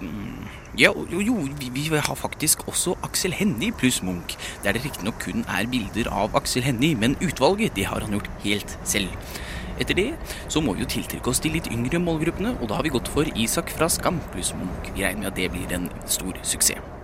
mm, 0.00 0.46
ja, 0.80 0.94
jo, 1.12 1.20
jo, 1.20 1.36
vi, 1.60 1.86
har 1.92 2.16
faktisk 2.16 2.64
også 2.68 2.96
Aksel 3.04 3.36
Hennie 3.36 3.72
pluss 3.76 4.00
Munch, 4.02 4.38
der 4.64 4.72
det 4.72 4.84
riktignok 4.86 5.20
kun 5.20 5.44
er 5.44 5.68
bilder 5.68 6.08
av 6.08 6.36
Aksel 6.40 6.64
Hennie, 6.64 6.96
men 6.96 7.18
utvalget 7.20 7.76
det 7.76 7.88
har 7.90 8.00
han 8.00 8.16
gjort 8.16 8.32
helt 8.48 8.78
selv. 8.84 9.12
Etter 9.76 9.96
det 9.96 10.10
så 10.48 10.64
må 10.64 10.72
vi 10.72 10.86
jo 10.86 10.92
tiltrekke 10.96 11.28
oss 11.28 11.42
de 11.44 11.52
litt 11.52 11.68
yngre 11.68 12.00
målgruppene, 12.00 12.56
og 12.62 12.70
da 12.70 12.80
har 12.80 12.88
vi 12.88 12.96
gått 12.96 13.12
for 13.12 13.28
Isak 13.36 13.76
fra 13.76 13.92
Skam 13.92 14.24
pluss 14.32 14.56
Munch. 14.56 14.92
Vi 14.94 15.04
regner 15.04 15.26
med 15.26 15.34
at 15.34 15.40
det 15.40 15.52
blir 15.52 15.76
en 15.76 15.90
stor 16.08 16.38
suksess. 16.40 16.95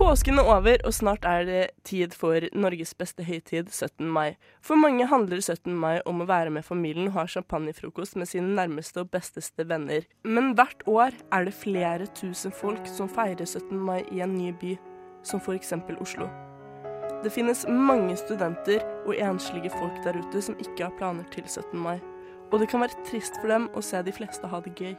Påsken 0.00 0.38
er 0.40 0.46
over, 0.48 0.78
og 0.88 0.94
snart 0.96 1.26
er 1.28 1.42
det 1.44 1.64
tid 1.84 2.14
for 2.16 2.40
Norges 2.56 2.94
beste 2.96 3.20
høytid, 3.20 3.68
17. 3.68 4.06
mai. 4.08 4.38
For 4.64 4.80
mange 4.80 5.04
handler 5.04 5.42
17. 5.42 5.74
mai 5.76 5.98
om 6.08 6.22
å 6.24 6.26
være 6.30 6.48
med 6.54 6.64
familien 6.64 7.10
og 7.10 7.18
ha 7.18 7.24
champagnefrokost 7.28 8.16
med 8.16 8.30
sine 8.30 8.54
nærmeste 8.56 9.02
og 9.02 9.10
besteste 9.12 9.66
venner. 9.68 10.06
Men 10.24 10.54
hvert 10.56 10.86
år 10.88 11.12
er 11.36 11.44
det 11.44 11.52
flere 11.52 12.08
tusen 12.16 12.48
folk 12.62 12.88
som 12.88 13.12
feirer 13.12 13.44
17. 13.44 13.76
mai 13.76 14.00
i 14.08 14.24
en 14.24 14.38
ny 14.38 14.54
by, 14.62 14.72
som 15.20 15.44
f.eks. 15.44 15.76
Oslo. 16.00 16.30
Det 17.20 17.34
finnes 17.36 17.66
mange 17.68 18.16
studenter 18.16 18.80
og 19.04 19.20
enslige 19.20 19.68
folk 19.76 20.00
der 20.08 20.16
ute 20.16 20.40
som 20.48 20.56
ikke 20.64 20.88
har 20.88 20.96
planer 20.96 21.28
til 21.36 21.44
17. 21.44 21.76
mai. 21.76 21.98
Og 22.48 22.64
det 22.64 22.72
kan 22.72 22.80
være 22.80 23.04
trist 23.04 23.36
for 23.42 23.52
dem 23.52 23.68
å 23.76 23.84
se 23.84 24.00
de 24.00 24.16
fleste 24.16 24.48
ha 24.48 24.64
det 24.64 24.78
gøy. 24.80 24.96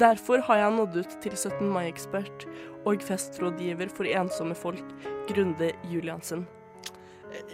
Derfor 0.00 0.42
har 0.48 0.62
jeg 0.62 0.74
nådd 0.78 0.98
ut 1.02 1.16
til 1.24 1.36
17. 1.36 1.70
mai-ekspert 1.70 2.48
og 2.84 3.04
festrådgiver 3.04 3.92
for 3.94 4.08
ensomme 4.10 4.56
folk, 4.58 4.84
Grunde 5.30 5.72
Juliansen. 5.90 6.44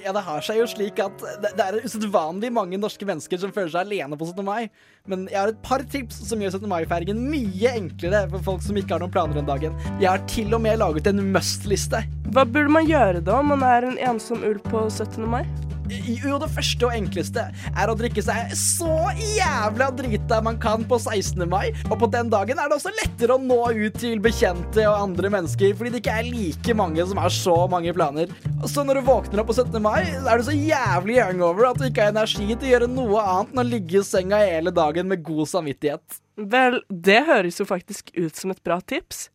Ja, 0.05 0.13
det 0.13 0.23
har 0.27 0.43
seg 0.45 0.59
jo 0.61 0.67
slik 0.69 0.99
at 1.03 1.23
det, 1.43 1.53
det 1.57 1.65
er 1.65 1.85
usedvanlig 1.85 2.51
mange 2.53 2.79
norske 2.81 3.07
mennesker 3.09 3.41
som 3.41 3.53
føler 3.55 3.73
seg 3.73 3.87
alene 3.87 4.19
på 4.21 4.29
17. 4.29 4.45
mai. 4.45 4.69
Men 5.09 5.27
jeg 5.31 5.41
har 5.41 5.53
et 5.53 5.63
par 5.65 5.85
tips 5.93 6.21
som 6.29 6.43
gjør 6.43 6.59
17. 6.59 6.69
mai-feiringen 6.71 7.23
mye 7.33 7.73
enklere 7.79 8.27
for 8.35 8.45
folk 8.51 8.67
som 8.67 8.77
ikke 8.81 8.97
har 8.97 9.05
noen 9.05 9.15
planer 9.15 9.41
den 9.41 9.49
dagen. 9.49 9.81
Jeg 10.03 10.11
har 10.11 10.25
til 10.31 10.53
og 10.57 10.65
med 10.67 10.81
laget 10.83 11.09
en 11.11 11.25
must-liste. 11.33 12.05
Hva 12.35 12.45
burde 12.45 12.77
man 12.77 12.89
gjøre 12.89 13.25
da 13.25 13.41
om 13.41 13.53
man 13.55 13.65
er 13.67 13.89
en 13.89 13.99
ensom 14.13 14.45
ulv 14.45 14.63
på 14.69 14.87
17. 14.89 15.25
mai? 15.29 15.45
Jo, 15.91 16.37
det 16.39 16.51
første 16.55 16.87
og 16.87 16.95
enkleste 16.95 17.43
er 17.51 17.91
å 17.91 17.97
drikke 17.99 18.23
seg 18.23 18.53
så 18.59 19.11
jævla 19.19 19.91
drita 19.99 20.39
man 20.45 20.59
kan 20.63 20.85
på 20.89 20.99
16. 21.01 21.43
mai. 21.51 21.73
Og 21.89 21.97
på 22.03 22.09
den 22.13 22.31
dagen 22.31 22.61
er 22.61 22.71
det 22.71 22.79
også 22.79 22.93
lettere 22.95 23.35
å 23.35 23.43
nå 23.43 23.59
ut 23.75 23.99
til 23.99 24.23
bekjente 24.23 24.85
og 24.87 25.09
andre 25.09 25.33
mennesker, 25.35 25.75
fordi 25.79 25.95
det 25.95 26.03
ikke 26.05 26.19
er 26.21 26.31
like 26.31 26.77
mange 26.79 27.07
som 27.11 27.21
har 27.23 27.35
så 27.35 27.57
mange 27.73 27.95
planer. 27.97 28.31
Så 28.71 28.85
når 28.87 29.01
du 29.01 29.09
våkner 29.09 29.43
opp 29.43 29.51
på 29.51 29.59
17. 29.59 29.81
mai, 29.83 29.99
er 30.07 30.39
du 30.39 30.47
så 30.47 30.55
jævlig 30.55 31.19
hangover 31.25 31.71
at 31.73 31.81
du 31.81 31.89
ikke 31.89 32.07
har 32.07 32.15
energi 32.15 32.53
til 32.53 32.69
å 32.69 32.73
gjøre 32.75 32.91
noe 32.93 33.27
annet 33.35 33.55
enn 33.55 33.65
å 33.65 33.67
ligge 33.67 34.01
i 34.01 34.07
senga 34.07 34.43
hele 34.45 34.75
dagen 34.75 35.11
med 35.11 35.25
god 35.27 35.51
samvittighet. 35.51 36.21
Vel, 36.41 36.81
det 36.89 37.21
høres 37.27 37.59
jo 37.61 37.67
faktisk 37.69 38.15
ut 38.17 38.39
som 38.39 38.55
et 38.55 38.63
bra 38.65 38.79
tips. 38.81 39.29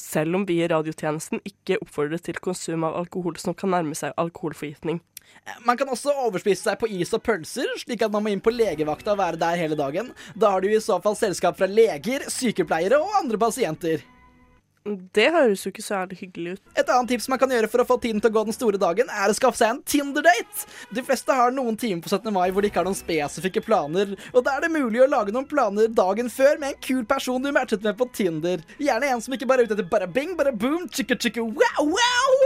Selv 0.00 0.38
om 0.38 0.46
vi 0.48 0.60
i 0.62 0.68
radiotjenesten 0.70 1.42
ikke 1.44 1.78
oppfordrer 1.82 2.22
til 2.24 2.38
konsum 2.40 2.86
av 2.88 2.96
alkohol 3.02 3.36
som 3.40 3.56
kan 3.56 3.72
nærme 3.74 3.96
seg 3.98 4.14
alkoholforgiftning. 4.20 5.02
Man 5.66 5.78
kan 5.80 5.88
også 5.90 6.14
overspise 6.26 6.68
seg 6.68 6.78
på 6.80 6.88
is 6.92 7.12
og 7.16 7.24
pølser, 7.26 7.68
slik 7.80 8.04
at 8.04 8.12
man 8.12 8.24
må 8.24 8.34
inn 8.34 8.44
på 8.44 8.52
legevakta 8.54 9.14
og 9.14 9.20
være 9.22 9.40
der 9.40 9.58
hele 9.60 9.78
dagen. 9.78 10.12
Da 10.36 10.54
har 10.54 10.62
du 10.62 10.70
i 10.70 10.80
så 10.82 11.00
fall 11.02 11.18
selskap 11.18 11.58
fra 11.58 11.68
leger, 11.70 12.28
sykepleiere 12.30 13.00
og 13.00 13.20
andre 13.22 13.40
pasienter. 13.40 14.04
Det 14.88 15.26
høres 15.28 15.60
jo 15.60 15.70
ikke 15.74 15.82
så 15.84 15.98
hyggelig 16.08 16.54
ut. 16.56 16.60
Et 16.80 16.88
annet 16.88 17.10
tips 17.12 17.26
man 17.28 17.38
kan 17.40 17.50
gjøre 17.52 17.68
for 17.68 17.82
å 17.82 17.84
få 17.84 17.98
tiden 18.00 18.22
til 18.22 18.30
å 18.30 18.34
gå 18.38 18.44
den 18.48 18.56
store 18.56 18.80
dagen, 18.80 19.10
er 19.12 19.28
å 19.28 19.36
skaffe 19.36 19.60
seg 19.60 19.74
en 19.74 19.82
Tinder-date. 19.84 20.64
De 20.96 21.04
fleste 21.04 21.36
har 21.36 21.52
noen 21.52 21.76
timer 21.76 22.00
på 22.04 22.08
17. 22.08 22.30
mai 22.32 22.48
hvor 22.48 22.64
de 22.64 22.70
ikke 22.70 22.80
har 22.80 22.88
noen 22.88 22.96
spesifikke 22.96 23.60
planer, 23.66 24.14
og 24.32 24.46
da 24.46 24.56
er 24.56 24.64
det 24.64 24.72
mulig 24.72 25.02
å 25.04 25.10
lage 25.10 25.36
noen 25.36 25.48
planer 25.50 25.92
dagen 25.92 26.32
før 26.32 26.56
med 26.62 26.72
en 26.72 26.80
kul 26.86 27.04
person 27.04 27.44
du 27.44 27.52
matchet 27.52 27.84
med 27.84 27.98
på 28.00 28.08
Tinder. 28.16 28.64
Gjerne 28.80 29.12
en 29.12 29.20
som 29.20 29.36
ikke 29.36 29.50
bare 29.50 29.66
er 29.66 29.68
ute 29.68 29.76
etter 29.76 29.92
bare 29.92 30.08
bing, 30.08 30.32
bare 30.40 30.56
boom, 30.56 30.88
chicka 30.88 31.18
chicka 31.20 31.44
wow 31.44 31.84
wow! 31.84 32.39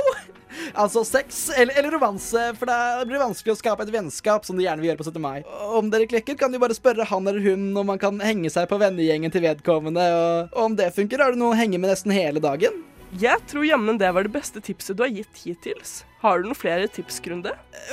Altså 0.72 1.04
sex 1.06 1.46
eller, 1.56 1.76
eller 1.80 1.96
romanse, 1.96 2.46
for 2.58 2.70
da 2.70 2.78
blir 3.04 3.18
det 3.18 3.24
vanskelig 3.24 3.54
å 3.54 3.60
skape 3.60 3.86
et 3.86 3.92
vennskap 3.94 4.46
som 4.46 4.58
de 4.58 4.66
gjerne 4.66 4.82
vil 4.84 4.92
gjøre 4.92 5.02
på 5.02 5.08
17. 5.10 5.20
mai. 5.22 5.44
Om 5.78 5.90
dere 5.92 6.08
klikker, 6.10 6.38
kan 6.40 6.54
du 6.54 6.60
bare 6.62 6.76
spørre 6.76 7.06
han 7.10 7.28
eller 7.30 7.44
hun 7.44 7.68
om 7.76 7.92
man 7.92 8.00
kan 8.02 8.18
henge 8.24 8.52
seg 8.52 8.68
på 8.70 8.80
vennegjengen 8.80 9.34
til 9.34 9.44
vedkommende, 9.46 10.08
og, 10.14 10.54
og 10.54 10.70
om 10.70 10.78
det 10.78 10.92
funker, 10.96 11.22
har 11.22 11.34
du 11.34 11.40
noen 11.40 11.56
å 11.56 11.60
henge 11.60 11.80
med 11.80 11.92
nesten 11.92 12.14
hele 12.14 12.42
dagen. 12.42 12.82
Jeg 13.20 13.38
tror 13.46 13.62
jammen 13.66 13.98
det 14.00 14.10
var 14.10 14.26
det 14.26 14.34
beste 14.34 14.62
tipset 14.64 14.96
du 14.98 15.04
har 15.04 15.12
gitt 15.12 15.44
hitils. 15.44 16.02
Har 16.24 16.40
du 16.40 16.46
noen 16.48 16.56
flere 16.56 16.86
tips, 16.88 17.18
Grunde? 17.20 17.50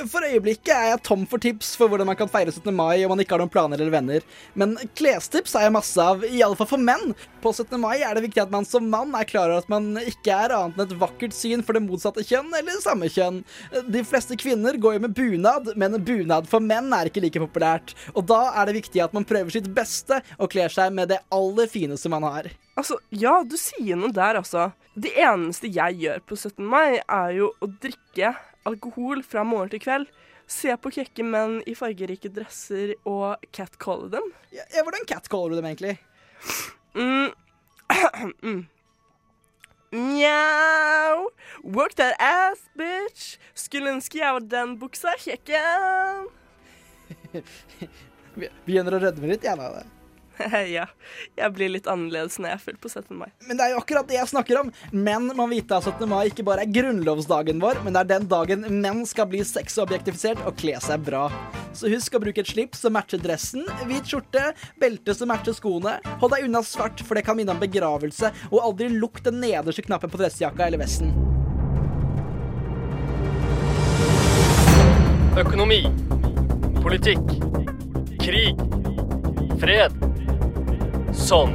For 0.08 0.24
øyeblikket 0.24 0.70
er 0.72 0.86
jeg 0.88 1.00
tom 1.04 1.26
for 1.28 1.42
tips 1.42 1.74
for 1.76 1.90
hvordan 1.92 2.08
man 2.08 2.16
kan 2.16 2.30
feire 2.32 2.48
17. 2.48 2.72
mai 2.72 3.02
om 3.04 3.12
man 3.12 3.20
ikke 3.20 3.34
har 3.36 3.42
noen 3.42 3.52
planer 3.52 3.76
eller 3.76 3.92
venner. 3.92 4.24
Men 4.56 4.72
klestips 4.96 5.52
er 5.52 5.66
jeg 5.66 5.74
masse 5.74 6.00
av, 6.00 6.24
iallfall 6.24 6.70
for 6.70 6.80
menn. 6.80 7.12
På 7.44 7.52
17. 7.52 7.76
mai 7.82 7.98
er 7.98 8.16
det 8.16 8.22
viktig 8.24 8.40
at 8.40 8.54
man 8.54 8.64
som 8.64 8.88
mann 8.88 9.12
er 9.18 9.28
klar 9.28 9.52
over 9.52 9.60
at 9.60 9.68
man 9.68 10.00
ikke 10.00 10.32
er 10.32 10.56
annet 10.56 10.80
enn 10.80 10.86
et 10.86 10.96
vakkert 11.02 11.36
syn 11.36 11.60
for 11.60 11.76
det 11.76 11.84
motsatte 11.84 12.24
kjønn 12.24 12.48
eller 12.56 12.80
samme 12.80 13.12
kjønn. 13.12 13.42
De 13.92 14.04
fleste 14.08 14.40
kvinner 14.40 14.80
går 14.80 14.96
jo 14.96 15.04
med 15.04 15.16
bunad, 15.18 15.74
men 15.76 16.00
bunad 16.00 16.48
for 16.48 16.64
menn 16.64 16.88
er 16.96 17.12
ikke 17.12 17.26
like 17.26 17.44
populært. 17.44 17.92
Og 18.16 18.24
da 18.32 18.46
er 18.54 18.70
det 18.70 18.78
viktig 18.80 19.04
at 19.04 19.12
man 19.12 19.28
prøver 19.28 19.52
sitt 19.52 19.68
beste 19.76 20.22
og 20.38 20.48
kler 20.56 20.72
seg 20.72 20.96
med 20.96 21.12
det 21.12 21.20
aller 21.36 21.68
fineste 21.68 22.08
man 22.08 22.24
har. 22.24 22.48
Altså, 22.80 22.96
ja, 23.12 23.42
du 23.44 23.58
sier 23.60 23.98
noe 24.00 24.08
der, 24.16 24.38
altså. 24.40 24.70
Det 24.92 25.12
eneste 25.20 25.68
jeg 25.72 25.98
gjør 26.00 26.22
på 26.28 26.36
17. 26.36 26.64
mai, 26.68 27.00
er 27.00 27.30
jo 27.36 27.50
å 27.60 27.68
drikke 27.80 28.11
alkohol 28.68 29.22
fra 29.26 29.44
morgen 29.46 29.72
til 29.72 29.82
kveld. 29.82 30.10
Se 30.50 30.74
på 30.76 30.90
kjekke 30.92 31.24
menn 31.24 31.60
i 31.70 31.74
fargerike 31.78 32.30
dresser 32.34 32.94
og 33.08 33.40
catcalle 33.54 34.10
dem. 34.12 34.26
Ja, 34.52 34.66
ja, 34.74 34.82
hvordan 34.84 35.06
catcaller 35.08 35.54
du 35.54 35.60
dem, 35.60 35.70
egentlig? 35.70 35.96
Mm. 36.94 37.32
mm. 38.42 38.60
Mjau. 39.92 41.30
Work 41.62 41.96
that 42.00 42.16
ass, 42.18 42.66
bitch. 42.76 43.38
Skulle 43.54 43.94
ønske 43.94 44.20
jeg 44.20 44.36
var 44.38 44.46
den 44.58 44.76
buksa, 44.80 45.14
kjekken. 45.20 46.28
Begynner 48.66 48.96
å 48.96 49.02
rødme 49.06 49.32
litt, 49.32 49.46
av 49.48 49.78
det. 49.78 50.01
ja. 50.76 50.86
Jeg 51.38 51.54
blir 51.56 51.72
litt 51.72 51.88
annerledes 51.90 52.38
når 52.38 52.52
jeg 52.52 52.58
er 52.58 52.62
full 52.66 52.78
på 52.82 52.90
17. 52.90 53.16
mai. 53.18 53.28
Men 53.48 53.58
det 53.58 53.66
er 53.66 53.74
jo 53.74 53.80
akkurat 53.82 54.08
det 54.08 54.18
jeg 54.18 54.30
snakker 54.32 54.60
om. 54.62 54.70
Menn 54.92 55.30
må 55.38 55.46
vite 55.50 55.78
at 55.78 55.88
17. 55.88 56.06
mai 56.10 56.30
ikke 56.30 56.46
bare 56.46 56.66
er 56.66 56.72
grunnlovsdagen 56.72 57.62
vår, 57.62 57.82
men 57.84 57.94
det 57.94 58.04
er 58.04 58.10
den 58.14 58.28
dagen 58.30 58.66
menn 58.82 59.02
skal 59.08 59.28
bli 59.30 59.42
sexobjektifisert 59.46 60.44
og 60.48 60.56
kle 60.60 60.78
seg 60.82 61.04
bra. 61.06 61.26
Så 61.76 61.90
husk 61.92 62.16
å 62.16 62.22
bruke 62.22 62.42
et 62.42 62.50
slips 62.50 62.82
som 62.84 62.96
matcher 62.96 63.20
dressen, 63.22 63.64
hvit 63.88 64.08
skjorte, 64.08 64.50
belte 64.80 65.16
som 65.16 65.30
matcher 65.32 65.56
skoene. 65.56 65.98
Hold 66.20 66.36
deg 66.36 66.48
unna 66.48 66.64
svart, 66.66 67.00
for 67.06 67.18
det 67.18 67.24
kan 67.26 67.38
minne 67.38 67.54
om 67.54 67.62
begravelse, 67.62 68.32
og 68.50 68.60
aldri 68.62 68.90
lukk 68.92 69.22
den 69.24 69.40
nederste 69.42 69.84
knappen 69.86 70.12
på 70.12 70.20
dressjakka 70.20 70.68
eller 70.68 70.82
vesten. 70.82 71.14
Økonomi. 75.40 75.86
Politikk. 76.82 77.24
Krig. 78.20 78.56
Fred. 79.60 80.11
Sånn. 81.12 81.52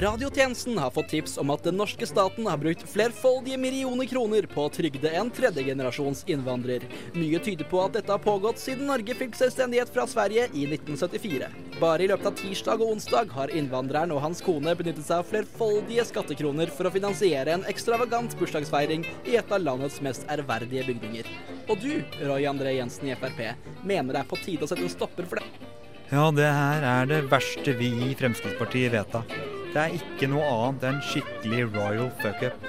Radiotjenesten 0.00 0.78
har 0.78 0.90
fått 0.90 1.08
tips 1.08 1.38
om 1.38 1.50
at 1.50 1.62
den 1.64 1.78
norske 1.80 2.06
staten 2.06 2.46
har 2.46 2.58
brukt 2.60 2.82
flerfoldige 2.88 3.56
millioner 3.56 4.04
kroner 4.04 4.44
på 4.50 4.66
å 4.66 4.72
trygde 4.72 5.08
en 5.16 5.30
tredjegenerasjons 5.32 6.20
innvandrer. 6.28 6.84
Mye 7.16 7.40
tyder 7.40 7.64
på 7.70 7.80
at 7.80 7.96
dette 7.96 8.12
har 8.12 8.20
pågått 8.20 8.60
siden 8.60 8.90
Norge 8.90 9.16
fikk 9.16 9.38
selvstendighet 9.38 9.88
fra 9.94 10.04
Sverige 10.10 10.50
i 10.52 10.66
1974. 10.68 11.48
Bare 11.80 12.04
i 12.04 12.10
løpet 12.12 12.28
av 12.28 12.36
tirsdag 12.36 12.84
og 12.84 12.92
onsdag 12.98 13.32
har 13.38 13.56
innvandreren 13.56 14.12
og 14.12 14.20
hans 14.26 14.44
kone 14.44 14.76
benyttet 14.76 15.08
seg 15.08 15.24
av 15.24 15.32
flerfoldige 15.32 16.04
skattekroner 16.10 16.76
for 16.76 16.90
å 16.90 16.92
finansiere 16.92 17.56
en 17.56 17.64
ekstravagant 17.72 18.36
bursdagsfeiring 18.36 19.08
i 19.24 19.40
et 19.40 19.48
av 19.48 19.64
landets 19.64 20.02
mest 20.04 20.28
ærverdige 20.28 20.84
bygninger. 20.90 21.34
Og 21.70 21.80
du, 21.80 21.92
Roy 22.20 22.44
André 22.52 22.76
Jensen 22.76 23.08
i 23.08 23.16
Frp, 23.16 23.46
mener 23.80 24.12
det 24.12 24.26
er 24.26 24.28
på 24.28 24.44
tide 24.44 24.68
å 24.68 24.74
sette 24.74 24.84
en 24.84 24.92
stopper 24.92 25.24
for 25.24 25.40
det? 25.40 25.72
Ja, 26.12 26.28
det 26.36 26.52
her 26.52 26.84
er 26.84 27.14
det 27.16 27.26
verste 27.32 27.72
vi 27.80 27.94
i 28.10 28.16
Fremskrittspartiet 28.18 28.92
vet 28.92 29.22
av. 29.24 29.55
Det 29.76 29.82
er 29.82 29.92
ikke 29.92 30.24
noe 30.32 30.44
annet 30.48 30.84
enn 30.88 31.00
skikkelig 31.04 31.66
royal 31.74 32.06
fuck-up. 32.22 32.62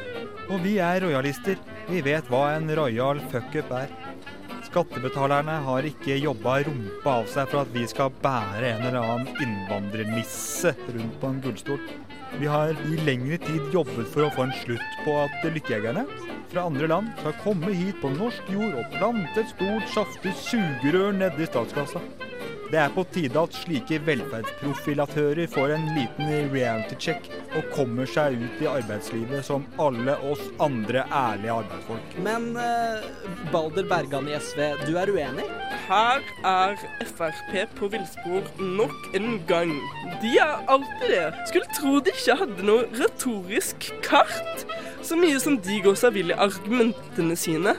Og 0.51 0.57
vi 0.59 0.73
er 0.83 0.99
rojalister. 0.99 1.55
Vi 1.87 2.01
vet 2.03 2.27
hva 2.27 2.41
en 2.57 2.67
royal 2.75 3.21
fuck-up 3.31 3.71
er. 3.77 3.93
Skattebetalerne 4.65 5.55
har 5.63 5.87
ikke 5.87 6.17
jobba 6.19 6.57
rumpa 6.67 7.13
av 7.21 7.29
seg 7.31 7.47
for 7.47 7.61
at 7.61 7.71
vi 7.71 7.85
skal 7.87 8.11
bære 8.25 8.73
en 8.73 8.83
eller 8.89 8.99
annen 8.99 9.39
innvandrernisse 9.39 10.75
rundt 10.97 11.15
på 11.21 11.31
en 11.31 11.39
gullstol. 11.47 11.79
Vi 12.41 12.51
har 12.51 12.75
i 12.75 12.99
lengre 13.07 13.39
tid 13.45 13.71
jobbet 13.71 14.11
for 14.11 14.27
å 14.27 14.33
få 14.35 14.49
en 14.49 14.55
slutt 14.65 15.01
på 15.05 15.15
at 15.23 15.47
lykkejegerne 15.47 16.03
fra 16.51 16.67
andre 16.67 16.91
land 16.91 17.15
skal 17.21 17.39
komme 17.39 17.71
hit 17.71 18.03
på 18.03 18.11
norsk 18.19 18.51
jord 18.51 18.75
og 18.83 18.99
plante 18.99 19.45
et 19.45 19.55
stort, 19.55 19.87
saftig 19.95 20.35
sugerør 20.43 21.15
nedi 21.23 21.47
statskassa. 21.47 22.03
Det 22.67 22.79
er 22.81 22.91
på 22.91 23.03
tide 23.15 23.39
at 23.39 23.55
slike 23.55 23.99
velferdsprofilatører 24.03 25.47
får 25.51 25.71
en 25.77 25.85
liten 25.95 26.31
reality-check 26.51 27.29
og 27.55 27.69
kommer 27.71 28.09
seg 28.09 28.35
ut 28.41 28.63
i 28.63 28.67
arbeidslivet 28.67 29.45
som 29.47 29.63
alle 29.79 30.17
oss 30.27 30.41
andre 30.63 31.05
ærlige 31.07 31.55
arbeidsfolk. 31.61 32.17
Men 32.25 32.49
eh, 32.59 33.07
Balder 33.53 33.87
Bergan 33.87 34.27
i 34.27 34.35
SV, 34.35 34.59
du 34.83 34.97
er 34.99 35.13
uenig? 35.15 35.47
Her 35.87 36.19
er 36.43 36.75
Frp 37.07 37.55
på 37.77 37.87
villspor 37.93 38.51
nok 38.59 39.15
en 39.15 39.39
gang. 39.47 39.71
De 40.19 40.33
er 40.35 40.59
alltid 40.67 41.13
det. 41.13 41.25
Skulle 41.47 41.77
tro 41.77 42.01
de 42.03 42.11
ikke 42.11 42.35
hadde 42.41 42.67
noe 42.67 42.89
retorisk 42.99 43.87
kart. 44.03 44.67
Så 45.07 45.15
mye 45.15 45.39
som 45.39 45.55
de 45.63 45.79
går 45.85 45.95
seg 45.95 46.17
vill 46.19 46.35
i 46.35 46.41
argumentene 46.47 47.39
sine. 47.39 47.77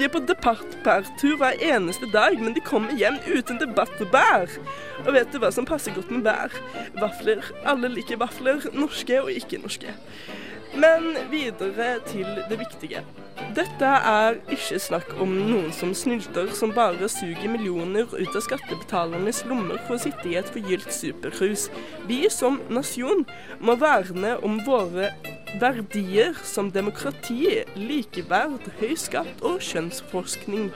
De 0.00 0.06
er 0.06 0.12
på 0.14 0.20
departbærtur 0.24 1.34
hver 1.36 1.58
eneste 1.60 2.06
dag, 2.08 2.38
men 2.40 2.54
de 2.56 2.60
kommer 2.64 2.94
hjem 2.96 3.18
uten 3.28 3.58
debatt 3.60 3.98
og 4.00 4.08
bær. 4.08 4.54
Og 5.02 5.10
vet 5.12 5.28
du 5.28 5.36
hva 5.42 5.50
som 5.52 5.66
passer 5.68 5.92
godt 5.92 6.08
med 6.08 6.22
bær? 6.24 6.54
Vafler. 6.96 7.44
Alle 7.68 7.90
liker 7.92 8.16
vafler, 8.22 8.64
norske 8.72 9.18
og 9.20 9.28
ikke-norske. 9.34 9.92
Men 10.80 11.18
videre 11.28 11.98
til 12.08 12.24
det 12.48 12.56
viktige. 12.62 13.02
Dette 13.56 13.90
er 14.08 14.38
ikke 14.48 14.80
snakk 14.80 15.12
om 15.20 15.34
noen 15.36 15.68
som 15.76 15.92
snylter 15.92 16.48
som 16.56 16.72
bare 16.72 17.08
suger 17.12 17.52
millioner 17.52 18.08
ut 18.08 18.38
av 18.38 18.46
skattebetalernes 18.46 19.42
lommer 19.52 19.82
for 19.84 19.98
å 19.98 20.04
sitte 20.06 20.32
i 20.32 20.38
et 20.40 20.48
forgylt 20.54 20.96
superhus. 20.96 21.66
Vi 22.08 22.22
som 22.32 22.56
nasjon 22.72 23.26
må 23.60 23.76
verne 23.84 24.38
om 24.46 24.62
våre 24.64 25.12
verdier 25.58 26.36
som 26.46 26.70
demokrati, 26.70 27.64
likeverd, 27.74 28.68
høy 28.78 28.94
skatt 28.98 29.42
og 29.46 29.58
kjønnsforskning. 29.64 30.70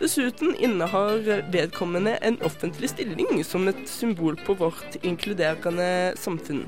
Dessuten 0.00 0.56
innehar 0.58 1.22
vedkommende 1.52 2.16
en 2.26 2.40
offentlig 2.46 2.90
stilling 2.94 3.42
som 3.46 3.68
et 3.70 3.86
symbol 3.90 4.38
på 4.46 4.56
vårt 4.58 4.98
inkluderende 5.06 6.16
samfunn. 6.18 6.66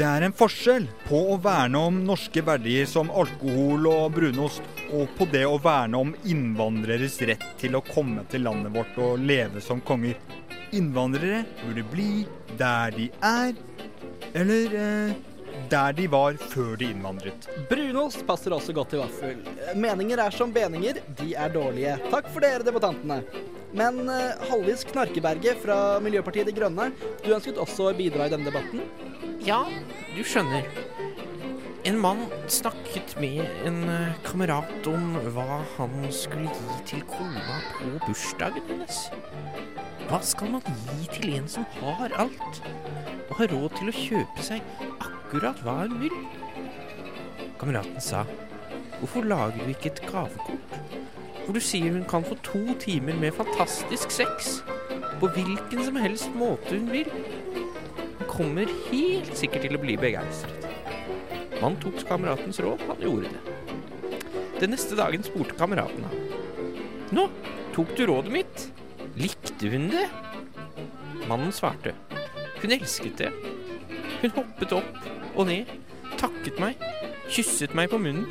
Det 0.00 0.06
er 0.06 0.24
en 0.24 0.32
forskjell 0.32 0.86
på 1.04 1.18
å 1.34 1.38
verne 1.42 1.80
om 1.90 1.98
norske 2.06 2.40
verdier 2.46 2.86
som 2.88 3.10
alkohol 3.12 3.88
og 3.90 4.14
brunost, 4.14 4.62
og 4.96 5.10
på 5.18 5.26
det 5.32 5.42
å 5.44 5.58
verne 5.60 5.98
om 6.00 6.14
innvandreres 6.24 7.18
rett 7.28 7.44
til 7.60 7.76
å 7.76 7.82
komme 7.84 8.24
til 8.30 8.46
landet 8.46 8.72
vårt 8.72 8.96
og 9.02 9.20
leve 9.20 9.60
som 9.60 9.82
konger. 9.84 10.16
Innvandrere 10.72 11.42
burde 11.64 11.84
bli 11.90 12.12
der 12.56 12.94
de 12.96 13.10
er, 13.26 13.52
eller 14.32 14.78
eh, 14.78 15.18
der 15.70 15.94
de 15.98 16.06
var 16.10 16.38
før 16.50 16.76
de 16.80 16.90
innvandret. 16.94 17.48
Brunost 17.70 18.24
passer 18.28 18.54
også 18.56 18.74
godt 18.76 18.94
til 18.94 19.02
vaffel. 19.02 19.40
Meninger 19.76 20.22
er 20.24 20.34
som 20.34 20.52
beninger, 20.54 21.00
de 21.20 21.32
er 21.34 21.52
dårlige. 21.54 21.96
Takk 22.10 22.30
for 22.32 22.44
dere, 22.44 22.64
debattantene. 22.66 23.20
Men 23.76 24.02
uh, 24.08 24.34
Hallis 24.50 24.82
Knarkeberget 24.88 25.60
fra 25.62 26.00
Miljøpartiet 26.02 26.48
De 26.48 26.54
Grønne, 26.56 26.90
du 27.22 27.30
ønsket 27.36 27.60
også 27.60 27.90
å 27.90 27.96
bidra 27.98 28.26
i 28.26 28.32
denne 28.32 28.50
debatten? 28.50 28.82
Ja, 29.46 29.62
du 30.16 30.24
skjønner. 30.26 30.66
En 31.88 31.96
mann 31.96 32.26
snakket 32.52 33.14
med 33.22 33.40
en 33.64 33.78
eh, 33.88 34.16
kamerat 34.26 34.84
om 34.90 35.14
hva 35.32 35.62
han 35.78 35.94
skulle 36.12 36.50
gi 36.52 36.74
til 36.90 37.06
kona 37.08 37.56
på 37.78 37.94
bursdagen 38.04 38.66
hennes. 38.68 38.98
Hva 40.10 40.20
skal 40.26 40.52
man 40.58 40.66
gi 40.66 41.08
til 41.14 41.38
en 41.38 41.48
som 41.48 41.64
har 41.78 42.12
alt, 42.20 42.60
og 43.30 43.32
har 43.38 43.54
råd 43.54 43.78
til 43.78 43.88
å 43.88 43.96
kjøpe 43.96 44.44
seg 44.44 44.89
akkurat 45.30 45.60
hva 45.62 45.84
hun 45.84 46.00
vil? 46.02 46.14
Kameraten 47.60 48.02
sa, 48.02 48.24
hvorfor 48.98 49.22
lager 49.30 49.60
du 49.62 49.68
ikke 49.70 49.92
et 49.92 50.00
gavekort? 50.02 50.72
Hvor 51.44 51.54
du 51.54 51.60
sier 51.62 51.92
hun 51.94 52.06
kan 52.10 52.24
få 52.26 52.34
to 52.42 52.74
timer 52.82 53.14
med 53.14 53.36
fantastisk 53.36 54.10
sex, 54.10 54.56
på 55.20 55.28
hvilken 55.30 55.84
som 55.86 55.98
helst 56.02 56.34
måte 56.34 56.74
hun 56.74 56.88
vil. 56.90 57.06
Hun 58.18 58.26
kommer 58.26 58.72
helt 58.88 59.30
sikkert 59.38 59.68
til 59.68 59.78
å 59.78 59.82
bli 59.84 59.94
begeistret. 60.02 60.66
Man 61.60 61.78
tok 61.78 62.02
kameratens 62.08 62.58
råd, 62.64 62.82
han 62.88 63.06
gjorde 63.06 63.30
det. 63.30 63.54
Den 64.58 64.74
neste 64.74 64.98
dagen 64.98 65.22
spurte 65.22 65.54
kameraten 65.60 66.08
ham. 66.08 66.18
Nå, 67.14 67.28
tok 67.76 67.94
du 67.94 68.02
rådet 68.10 68.34
mitt? 68.34 68.66
Likte 69.20 69.70
hun 69.70 69.86
det? 69.94 70.08
Mannen 71.30 71.54
svarte. 71.54 71.94
Hun 72.64 72.74
elsket 72.74 73.22
det. 73.22 73.30
Hun 74.24 74.34
hoppet 74.34 74.74
opp 74.74 75.19
og 75.36 75.46
ned, 75.50 75.70
takket 76.20 76.60
meg, 76.62 76.80
kysset 77.30 77.74
meg 77.76 77.90
på 77.92 78.00
munnen, 78.02 78.26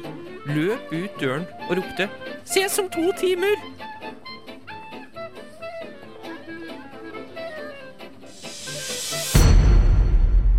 løp 0.50 0.94
ut 0.94 1.20
døren 1.22 1.46
og 1.70 1.78
ropte 1.80 2.10
Ses 2.50 2.80
om 2.82 2.90
to 2.90 3.12
timer! 3.20 3.60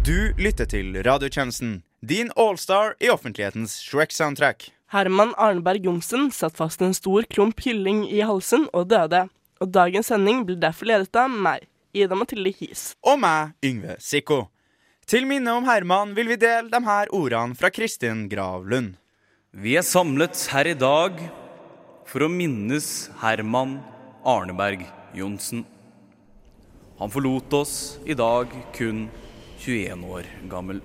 Du 0.07 0.33
lytter 0.39 0.67
til 0.67 0.97
radiotjenesten, 1.07 1.83
din 2.03 2.31
allstar 2.37 2.97
i 2.99 3.11
offentlighetens 3.13 3.77
Shrek-soundtrack. 3.85 4.71
Herman 4.91 5.35
Arneberg 5.39 5.85
Johnsen 5.87 6.33
satt 6.35 6.57
fast 6.59 6.81
en 6.83 6.97
stor 6.97 7.23
klump 7.31 7.61
kylling 7.63 8.01
i 8.11 8.25
halsen 8.27 8.65
og 8.75 8.89
døde. 8.91 9.29
Og 9.63 9.71
dagens 9.71 10.09
sending 10.11 10.43
blir 10.49 10.59
derfor 10.59 10.89
ledet 10.91 11.15
av 11.21 11.31
meg, 11.31 11.69
Ida 11.95 12.17
Mathilde 12.19 12.51
His. 12.59 12.95
Og 13.07 13.21
meg, 13.23 13.53
Yngve 13.63 13.95
Sikko. 14.03 14.49
Til 15.09 15.27
minne 15.27 15.53
om 15.57 15.65
Herman 15.67 16.13
vil 16.15 16.29
vi 16.31 16.37
dele 16.39 16.71
de 16.71 16.81
her 16.87 17.09
ordene 17.17 17.57
fra 17.59 17.71
Kristin 17.75 18.29
Gravlund. 18.31 18.95
Vi 19.51 19.73
er 19.79 19.87
samlet 19.87 20.39
her 20.53 20.69
i 20.71 20.77
dag 20.79 21.19
for 22.07 22.27
å 22.27 22.31
minnes 22.31 23.09
Herman 23.23 23.79
Arneberg 24.27 24.85
Johnsen. 25.17 25.65
Han 27.01 27.11
forlot 27.11 27.53
oss 27.59 27.75
i 28.07 28.15
dag 28.15 28.53
kun 28.77 29.09
21 29.65 30.07
år 30.15 30.31
gammel. 30.53 30.81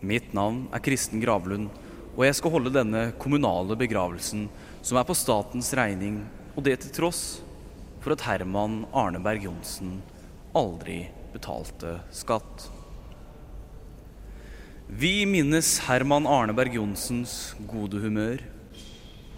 Mitt 0.00 0.32
navn 0.32 0.64
er 0.74 0.82
Kristen 0.82 1.20
Gravlund, 1.22 1.70
og 2.16 2.26
jeg 2.26 2.38
skal 2.38 2.56
holde 2.56 2.72
denne 2.74 3.08
kommunale 3.20 3.76
begravelsen, 3.78 4.48
som 4.80 4.98
er 4.98 5.08
på 5.08 5.16
statens 5.18 5.72
regning, 5.76 6.22
og 6.56 6.64
det 6.64 6.80
til 6.82 6.96
tross 7.02 7.24
for 8.02 8.16
at 8.16 8.24
Herman 8.26 8.86
Arneberg 8.92 9.46
Johnsen 9.50 10.00
aldri 10.56 11.04
betalte 11.32 12.00
skatt. 12.12 12.72
Vi 14.92 15.22
minnes 15.24 15.78
Herman 15.86 16.26
Arneberg 16.28 16.74
Johnsens 16.76 17.54
gode 17.64 17.96
humør, 18.02 18.42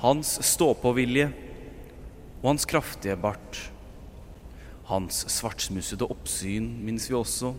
hans 0.02 0.32
stå-på-vilje 0.42 1.28
og 2.40 2.48
hans 2.48 2.66
kraftige 2.66 3.14
bart. 3.22 3.60
Hans 4.88 5.20
svartsmussede 5.30 6.08
oppsyn 6.10 6.66
minnes 6.82 7.06
vi 7.06 7.14
også, 7.14 7.52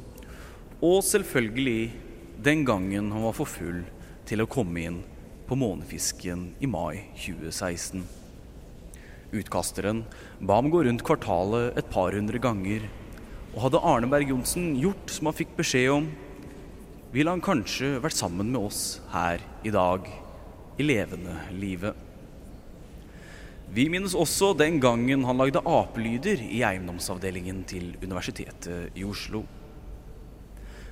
og 0.83 0.97
selvfølgelig 1.07 1.93
den 2.43 2.65
gangen 2.67 3.13
han 3.15 3.23
var 3.29 3.37
for 3.39 3.47
full 3.47 3.79
til 4.27 4.43
å 4.43 4.49
komme 4.57 4.83
inn 4.89 4.99
på 5.47 5.55
Månefisken 5.55 6.49
i 6.59 6.67
mai 6.67 7.05
2016. 7.15 8.03
Utkasteren 9.39 10.03
ba 10.43 10.59
ham 10.59 10.67
gå 10.73 10.83
rundt 10.83 11.07
kvartalet 11.07 11.79
et 11.79 11.87
par 11.95 12.11
hundre 12.19 12.43
ganger, 12.43 12.91
og 13.55 13.69
hadde 13.69 13.85
Arneberg 13.87 14.35
Johnsen 14.35 14.73
gjort 14.83 15.15
som 15.15 15.31
han 15.31 15.39
fikk 15.39 15.55
beskjed 15.55 15.93
om, 15.95 16.11
ville 17.15 17.31
han 17.31 17.43
kanskje 17.43 17.95
vært 18.03 18.17
sammen 18.17 18.49
med 18.51 18.67
oss 18.67 18.99
her 19.13 19.39
i 19.63 19.71
dag, 19.71 20.07
i 20.75 20.83
levende 20.83 21.35
livet. 21.55 21.95
Vi 23.71 23.85
minnes 23.91 24.15
også 24.19 24.51
den 24.59 24.81
gangen 24.83 25.23
han 25.23 25.39
lagde 25.39 25.61
apelyder 25.63 26.43
i 26.43 26.59
eiendomsavdelingen 26.67 27.61
til 27.69 27.93
Universitetet 28.03 28.97
i 28.99 29.05
Oslo. 29.07 29.45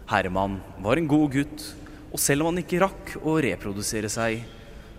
Herman 0.08 0.62
var 0.84 1.00
en 1.00 1.10
god 1.12 1.36
gutt, 1.36 1.66
og 2.14 2.22
selv 2.22 2.44
om 2.44 2.54
han 2.54 2.64
ikke 2.64 2.82
rakk 2.86 3.16
å 3.20 3.36
reprodusere 3.44 4.12
seg, 4.12 4.46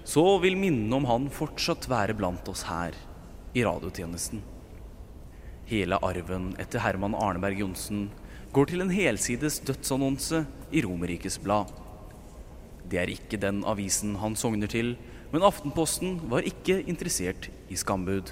så 0.05 0.25
vil 0.43 0.59
minnet 0.61 0.93
om 0.97 1.09
han 1.09 1.31
fortsatt 1.33 1.89
være 1.89 2.17
blant 2.19 2.49
oss 2.53 2.67
her 2.69 2.97
i 3.57 3.65
radiotjenesten. 3.65 4.45
Hele 5.71 5.97
arven 6.05 6.53
etter 6.61 6.85
Herman 6.85 7.17
Arneberg 7.17 7.65
Johnsen 7.65 8.11
går 8.55 8.69
til 8.71 8.85
en 8.85 8.93
helsides 8.95 9.57
dødsannonse 9.67 10.45
i 10.71 10.83
Romerrikes 10.85 11.41
Blad. 11.43 11.73
Det 12.87 13.01
er 13.01 13.11
ikke 13.11 13.41
den 13.41 13.65
avisen 13.67 14.15
han 14.21 14.37
sogner 14.39 14.71
til, 14.71 14.93
men 15.33 15.43
Aftenposten 15.43 16.21
var 16.31 16.47
ikke 16.47 16.77
interessert 16.87 17.49
i 17.67 17.79
skambud. 17.81 18.31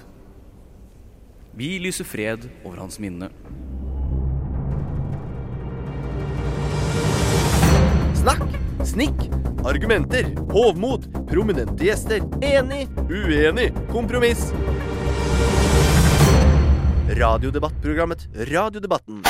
Vi 1.53 1.75
lyser 1.83 2.07
fred 2.07 2.47
over 2.63 2.79
hans 2.85 3.01
minne. 3.03 3.27
Snakk, 8.23 8.47
snikk, 8.87 9.27
argumenter, 9.67 10.31
hovmod, 10.53 11.09
prominente 11.27 11.83
gjester, 11.83 12.23
enig, 12.39 12.85
uenig, 13.09 13.73
kompromiss. 13.91 14.53
Radiodebattprogrammet 17.09 18.27
Radiodebatten. 18.33 19.23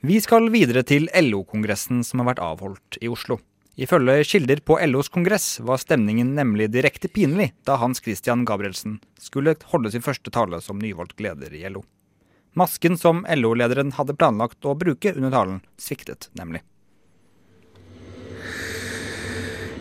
Vi 0.00 0.20
skal 0.20 0.46
videre 0.54 0.84
til 0.86 1.08
LO-kongressen 1.10 2.04
som 2.06 2.22
har 2.22 2.30
vært 2.30 2.38
avholdt 2.38 3.00
i 3.02 3.10
Oslo. 3.10 3.40
Ifølge 3.74 4.22
kilder 4.24 4.62
på 4.62 4.78
LOs 4.86 5.10
kongress 5.10 5.58
var 5.58 5.82
stemningen 5.82 6.36
nemlig 6.38 6.70
direkte 6.70 7.10
pinlig 7.10 7.50
da 7.66 7.80
Hans 7.82 7.98
Christian 7.98 8.46
Gabrielsen 8.46 9.00
skulle 9.18 9.58
holde 9.74 9.90
sin 9.90 10.06
første 10.06 10.30
tale 10.30 10.62
som 10.62 10.78
nyvalgt 10.78 11.18
leder 11.18 11.50
i 11.50 11.66
LO. 11.66 11.82
Masken 12.54 12.94
som 12.96 13.26
LO-lederen 13.26 13.96
hadde 13.98 14.14
planlagt 14.14 14.62
å 14.62 14.78
bruke 14.78 15.16
under 15.18 15.34
talen, 15.34 15.62
sviktet 15.78 16.30
nemlig. 16.38 16.62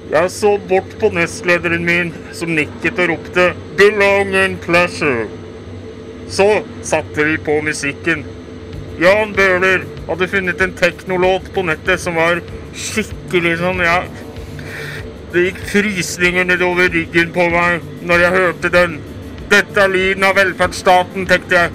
Jeg 0.07 0.31
så 0.31 0.53
bort 0.69 0.93
på 1.01 1.09
nestlederen 1.11 1.83
min, 1.85 2.13
som 2.31 2.53
nikket 2.55 2.99
og 2.99 3.09
ropte 3.09 3.53
'Belong 3.77 4.35
and 4.35 4.57
pleasure'. 4.63 5.27
Så 6.29 6.63
satte 6.83 7.25
vi 7.25 7.37
på 7.37 7.61
musikken. 7.61 8.25
Jan 9.01 9.33
Bøhler 9.33 9.83
hadde 10.07 10.27
funnet 10.27 10.61
en 10.61 10.73
teknolåt 10.73 11.51
på 11.53 11.61
nettet 11.61 11.99
som 11.99 12.15
var 12.15 12.39
skikkelig 12.75 13.57
sånn, 13.59 13.83
ja 13.83 14.03
Det 15.33 15.43
gikk 15.43 15.59
frysninger 15.69 16.47
nedover 16.47 16.87
ryggen 16.89 17.33
på 17.35 17.49
meg 17.51 17.83
når 18.01 18.23
jeg 18.23 18.31
hørte 18.31 18.69
den. 18.71 18.95
Dette 19.51 19.81
er 19.81 19.91
lyden 19.91 20.23
av 20.23 20.35
velferdsstaten, 20.39 21.27
tenkte 21.27 21.55
jeg. 21.55 21.71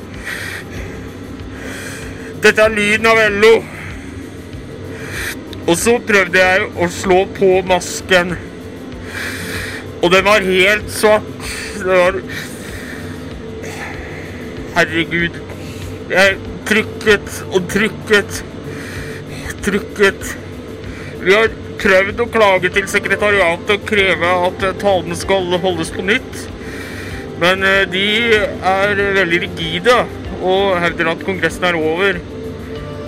Dette 2.43 2.65
er 2.65 2.73
lyden 2.73 3.07
av 3.07 3.21
LO. 3.37 3.53
Og 5.63 5.77
så 5.79 5.95
prøvde 6.03 6.41
jeg 6.41 6.71
å 6.75 6.89
slå 6.91 7.21
på 7.37 7.51
masken. 7.67 8.35
Og 10.03 10.11
den 10.11 10.25
var 10.27 10.43
helt 10.43 10.89
svart. 10.91 11.29
Det 11.79 11.87
var 11.87 12.19
Herregud. 14.73 15.37
Jeg 16.11 16.39
trykket 16.69 17.43
og 17.53 17.69
trykket. 17.71 18.41
Trykket. 19.63 20.33
Vi 21.23 21.37
har 21.37 21.53
prøvd 21.83 22.25
å 22.25 22.29
klage 22.33 22.73
til 22.75 22.89
sekretariatet 22.91 23.77
og 23.77 23.87
kreve 23.87 24.33
at 24.49 24.67
talen 24.83 25.15
skal 25.19 25.55
holdes 25.63 25.93
på 25.95 26.07
nytt. 26.09 26.43
Men 27.43 27.63
eh, 27.67 27.85
de 27.91 28.07
er 28.39 28.99
veldig 29.19 29.41
rigide 29.47 29.97
og 30.43 30.77
hevder 30.83 31.13
at 31.13 31.25
kongressen 31.27 31.69
er 31.71 31.79
over. 31.79 32.21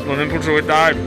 Når 0.05 0.21
den 0.21 0.33
for 0.35 0.47
så 0.47 0.59
vidt 0.59 0.73
er. 0.75 0.99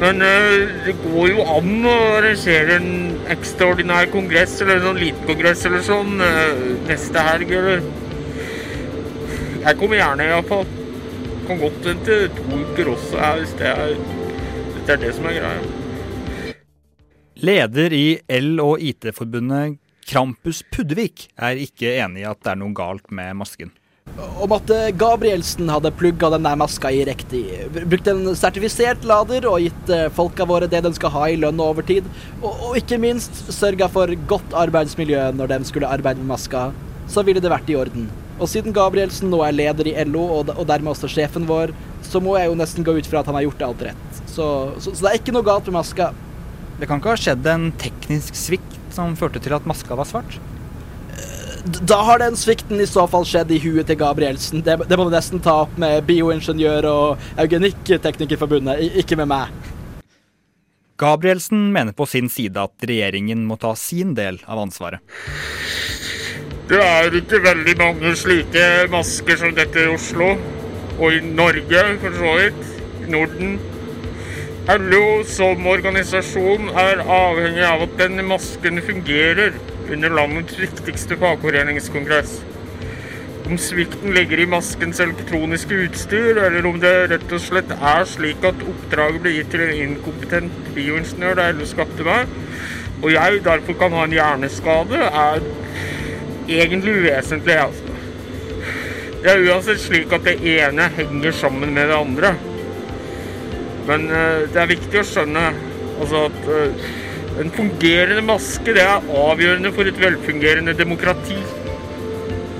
Men 0.00 0.22
eh, 0.24 0.70
det 0.86 0.94
går 1.02 1.28
jo 1.30 1.44
an 1.56 1.86
å 1.86 1.96
arrangere 2.16 2.78
en 2.78 2.88
ekstraordinær 3.32 4.08
kongress 4.12 4.56
eller 4.62 4.80
en 4.80 4.86
sånn 4.88 5.02
liten 5.02 5.28
kongress 5.28 5.66
eller 5.68 5.84
sånn 5.86 6.22
eh, 6.24 6.62
neste 6.88 7.26
helg, 7.28 7.52
eller 7.58 7.84
Jeg 9.62 9.78
kommer 9.78 10.00
gjerne, 10.00 10.24
iallfall. 10.26 10.64
Kan 11.46 11.60
godt 11.60 11.84
vente 11.86 12.16
to 12.34 12.58
uker 12.64 12.90
også, 12.96 13.20
her, 13.20 13.38
hvis 13.42 13.54
det 13.60 13.68
er, 13.70 13.94
hvis 14.72 14.88
det 14.88 14.96
er 14.96 15.00
det 15.04 15.12
som 15.14 15.28
er 15.30 15.38
greia. 15.38 15.70
Leder 17.42 17.94
i 17.94 18.06
L- 18.30 18.62
og 18.62 18.82
IT-forbundet 18.82 19.78
Krampus 20.06 20.62
Puddevik 20.70 21.28
er 21.38 21.58
ikke 21.62 21.94
enig 22.02 22.24
i 22.24 22.28
at 22.28 22.42
det 22.42 22.52
er 22.52 22.58
noe 22.60 22.74
galt 22.76 23.10
med 23.14 23.38
masken. 23.38 23.70
Om 24.42 24.52
at 24.56 24.70
eh, 24.74 24.90
Gabrielsen 24.98 25.70
hadde 25.70 25.92
plugga 25.96 26.28
den 26.34 26.46
der 26.46 26.56
maska 26.58 26.90
i 26.90 27.04
riktig. 27.06 27.42
Brukt 27.72 28.08
en 28.10 28.24
sertifisert 28.36 29.06
lader 29.08 29.46
og 29.48 29.62
gitt 29.62 29.92
eh, 29.94 30.08
folka 30.12 30.46
våre 30.48 30.68
det 30.70 30.82
de 30.84 30.92
skal 30.96 31.14
ha 31.14 31.28
i 31.30 31.38
lønn 31.38 31.60
og 31.62 31.76
overtid. 31.76 32.08
Og, 32.42 32.50
og 32.50 32.80
ikke 32.80 32.98
minst 33.02 33.44
sørga 33.54 33.88
for 33.92 34.12
godt 34.30 34.56
arbeidsmiljø 34.64 35.30
når 35.38 35.54
de 35.54 35.60
skulle 35.70 35.88
arbeide 35.88 36.20
med 36.20 36.34
maska. 36.34 36.68
Så 37.08 37.24
ville 37.26 37.42
det 37.42 37.52
vært 37.52 37.70
i 37.72 37.78
orden. 37.78 38.10
Og 38.42 38.50
siden 38.50 38.74
Gabrielsen 38.74 39.30
nå 39.32 39.42
er 39.46 39.54
leder 39.54 39.88
i 39.90 39.96
LO, 40.08 40.26
og, 40.40 40.52
og 40.56 40.66
dermed 40.68 40.94
også 40.94 41.10
sjefen 41.10 41.46
vår, 41.48 41.72
så 42.04 42.20
må 42.20 42.36
jeg 42.40 42.50
jo 42.50 42.58
nesten 42.58 42.86
gå 42.86 42.96
ut 42.98 43.08
fra 43.08 43.22
at 43.22 43.30
han 43.30 43.38
har 43.38 43.46
gjort 43.46 43.66
alt 43.68 43.84
rett. 43.90 44.22
Så, 44.26 44.46
så, 44.82 44.90
så 44.90 44.98
det 44.98 45.12
er 45.12 45.20
ikke 45.20 45.34
noe 45.36 45.46
galt 45.46 45.68
med 45.70 45.78
maska. 45.78 46.10
Det 46.80 46.88
kan 46.90 46.98
ikke 46.98 47.14
ha 47.14 47.20
skjedd 47.20 47.46
en 47.52 47.70
teknisk 47.78 48.36
svikt 48.38 48.80
som 48.92 49.14
førte 49.16 49.40
til 49.40 49.54
at 49.56 49.68
maska 49.68 49.96
var 49.96 50.08
svart? 50.08 50.40
Da 51.62 52.00
har 52.02 52.18
den 52.18 52.34
svikten 52.36 52.80
i 52.82 52.86
så 52.90 53.04
fall 53.06 53.22
skjedd 53.28 53.52
i 53.54 53.60
huet 53.62 53.86
til 53.86 53.98
Gabrielsen. 54.00 54.64
Det, 54.66 54.80
det 54.90 54.96
må 54.98 55.06
vi 55.06 55.14
nesten 55.14 55.42
ta 55.42 55.60
opp 55.62 55.76
med 55.78 56.02
bioingeniør 56.08 56.88
og 56.90 57.28
eugenikkteknikerforbundet, 57.38 58.82
ikke 58.98 59.18
med 59.20 59.30
meg. 59.30 59.52
Gabrielsen 60.98 61.68
mener 61.74 61.94
på 61.94 62.06
sin 62.06 62.28
side 62.30 62.58
at 62.58 62.86
regjeringen 62.86 63.46
må 63.46 63.56
ta 63.62 63.76
sin 63.78 64.14
del 64.18 64.40
av 64.50 64.58
ansvaret. 64.62 65.02
Det 66.70 66.78
er 66.82 67.14
ikke 67.18 67.42
veldig 67.42 67.74
mange 67.78 68.14
slike 68.18 68.66
masker 68.90 69.38
som 69.38 69.54
dette 69.54 69.86
i 69.86 69.90
Oslo. 69.92 70.34
Og 70.98 71.14
i 71.14 71.22
Norge, 71.24 71.82
for 72.02 72.18
så 72.18 72.34
vidt. 72.38 72.64
I 73.02 73.10
Norden. 73.14 73.54
LO 74.70 75.06
som 75.26 75.66
organisasjon 75.66 76.70
er 76.78 77.02
avhengig 77.02 77.64
av 77.66 77.86
at 77.86 77.96
denne 77.98 78.22
masken 78.26 78.78
fungerer 78.86 79.56
under 79.92 80.10
landets 80.10 80.58
viktigste 80.58 81.16
fagforeningskongress. 81.20 82.40
Om 83.46 83.58
svikten 83.58 84.14
ligger 84.14 84.40
i 84.40 84.46
maskens 84.46 85.00
elektroniske 85.00 85.74
utstyr, 85.86 86.38
eller 86.46 86.66
om 86.66 86.78
det 86.80 86.92
rett 87.10 87.34
og 87.34 87.42
slett 87.42 87.72
er 87.74 88.04
slik 88.08 88.44
at 88.48 88.62
oppdraget 88.64 89.24
ble 89.24 89.34
gitt 89.34 89.50
til 89.52 89.64
en 89.66 89.74
inkompetent 89.86 90.70
bioingeniør 90.76 91.36
da 91.40 91.48
LO 91.52 91.66
skapte 91.68 92.06
meg, 92.06 92.30
og 93.02 93.10
jeg 93.12 93.42
derfor 93.44 93.76
kan 93.80 93.96
ha 93.98 94.06
en 94.06 94.14
hjerneskade, 94.16 95.02
er 95.02 95.42
egentlig 96.48 96.96
uvesentlig. 97.02 97.58
Altså. 97.66 97.98
Det 99.22 99.30
er 99.30 99.44
uansett 99.50 99.82
slik 99.82 100.14
at 100.14 100.24
det 100.26 100.38
ene 100.54 100.88
henger 100.96 101.36
sammen 101.36 101.74
med 101.74 101.90
det 101.90 101.98
andre. 101.98 102.32
Men 103.86 104.08
uh, 104.10 104.48
det 104.48 104.62
er 104.62 104.72
viktig 104.72 105.02
å 105.02 105.06
skjønne 105.06 105.44
altså 106.02 106.26
at 106.26 106.48
eh, 106.50 106.86
en 107.40 107.50
fungerende 107.54 108.22
maske 108.26 108.74
det 108.76 108.82
er 108.84 109.06
avgjørende 109.22 109.72
for 109.72 109.88
et 109.88 110.00
velfungerende 110.00 110.74
demokrati. 110.76 111.38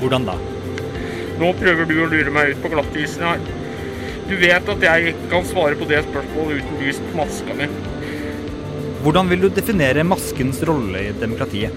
Hvordan 0.01 0.25
da? 0.29 0.37
Nå 1.41 1.51
prøver 1.59 1.89
du 1.89 1.97
å 2.01 2.09
lure 2.09 2.33
meg 2.33 2.55
ut 2.55 2.63
på 2.65 2.71
glattisen 2.73 3.27
her. 3.27 3.43
Du 4.29 4.35
vet 4.41 4.71
at 4.75 4.87
jeg 4.87 5.13
ikke 5.13 5.29
kan 5.35 5.49
svare 5.49 5.77
på 5.77 5.89
det 5.91 6.01
spørsmålet 6.07 6.63
uten 6.63 6.81
lys 6.81 7.01
på 7.03 7.19
maska 7.19 7.57
mi. 7.59 7.69
Hvordan 9.03 9.29
vil 9.33 9.45
du 9.45 9.49
definere 9.51 10.07
maskens 10.07 10.63
rolle 10.69 11.09
i 11.09 11.15
demokratiet? 11.21 11.77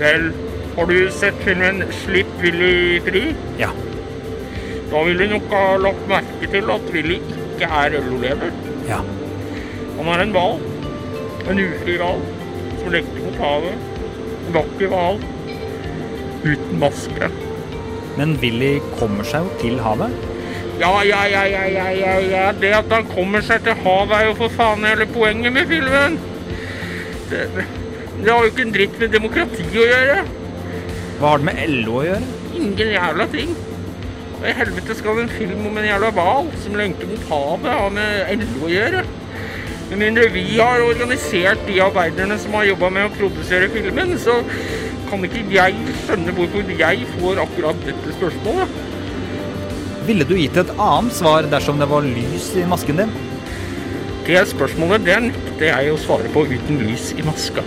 Vel, 0.00 0.30
har 0.74 0.88
du 0.88 0.96
sett 1.12 1.38
filmen 1.46 1.84
'Slipp 1.84 2.34
Willy 2.42 2.98
fri'? 3.06 3.36
Ja. 3.60 3.70
Da 4.90 5.04
vil 5.06 5.20
du 5.20 5.26
nok 5.36 5.52
ha 5.52 5.64
lagt 5.76 6.08
merke 6.08 6.50
til 6.50 6.70
at 6.72 6.92
Willy 6.96 7.20
ikke 7.20 7.68
er 7.68 7.98
LO-leder. 8.00 8.52
Ja. 8.88 9.02
Han 9.98 10.08
er 10.08 10.24
en 10.24 10.34
hval. 10.34 10.71
En 11.50 11.58
ufri 11.58 11.96
hval 11.98 12.20
som 12.78 12.92
lekte 12.94 13.22
mot 13.24 13.38
havet. 13.42 13.88
En 14.46 14.54
vakker 14.58 14.92
hval. 14.92 15.22
Uten 16.42 16.78
maske. 16.82 17.30
Men 18.18 18.36
Willy 18.42 18.76
kommer 18.98 19.26
seg 19.26 19.46
jo 19.46 19.56
til 19.62 19.80
havet. 19.82 20.14
Ja, 20.80 20.92
ja, 21.06 21.22
ja, 21.30 21.42
ja, 21.46 21.64
ja, 21.70 21.88
ja, 21.94 22.14
ja. 22.26 22.44
Det 22.58 22.72
at 22.74 22.92
han 22.92 23.06
kommer 23.10 23.44
seg 23.44 23.62
til 23.66 23.76
havet 23.84 24.16
er 24.18 24.28
jo 24.30 24.36
for 24.40 24.54
faen 24.56 24.86
hele 24.86 25.06
poenget 25.10 25.54
med 25.54 25.68
filmen. 25.70 26.18
Det, 27.30 27.46
det 28.22 28.30
har 28.30 28.42
jo 28.42 28.50
ikke 28.52 28.66
en 28.66 28.74
dritt 28.74 28.96
med 29.00 29.14
demokrati 29.14 29.66
å 29.66 29.88
gjøre. 29.88 30.22
Hva 31.18 31.34
har 31.34 31.42
det 31.42 31.48
med 31.48 31.60
LO 31.70 32.00
å 32.00 32.06
gjøre? 32.08 32.30
Ingen 32.58 32.94
jævla 32.96 33.28
ting. 33.34 33.54
Hva 34.38 34.50
i 34.50 34.56
helvete 34.58 34.96
skal 34.98 35.22
en 35.22 35.30
film 35.30 35.66
om 35.70 35.78
en 35.78 35.86
jævla 35.86 36.10
hval 36.16 36.50
som 36.64 36.78
lenker 36.78 37.10
mot 37.10 37.28
havet 37.30 37.78
ha 37.78 37.90
med 37.94 38.42
LO 38.42 38.66
å 38.66 38.72
gjøre? 38.72 39.04
Med 39.92 39.98
mindre 40.00 40.30
vi 40.32 40.42
har 40.56 40.80
organisert 40.80 41.66
de 41.66 41.74
arbeiderne 41.84 42.38
som 42.40 42.54
har 42.56 42.64
jobba 42.64 42.88
med 42.96 43.10
å 43.10 43.12
produsere 43.12 43.66
filmen, 43.74 44.14
så 44.16 44.38
kan 45.10 45.26
ikke 45.26 45.42
jeg 45.52 45.74
skjønne 46.06 46.32
hvorfor 46.32 46.70
jeg 46.78 47.04
får 47.18 47.40
akkurat 47.42 47.82
dette 47.84 48.14
spørsmålet. 48.14 48.72
Ville 50.08 50.24
du 50.24 50.32
gitt 50.38 50.56
et 50.56 50.72
annet 50.78 51.12
svar 51.12 51.44
dersom 51.52 51.76
det 51.76 51.90
var 51.92 52.08
lys 52.08 52.48
i 52.56 52.64
masken 52.72 53.02
din? 53.02 53.12
Det 54.24 54.40
spørsmålet 54.54 55.04
det 55.04 55.18
nekter 55.26 55.68
jeg 55.68 55.92
å 55.92 56.00
svare 56.00 56.32
på 56.32 56.46
uten 56.48 56.80
lys 56.86 57.10
i 57.12 57.28
maska. 57.28 57.60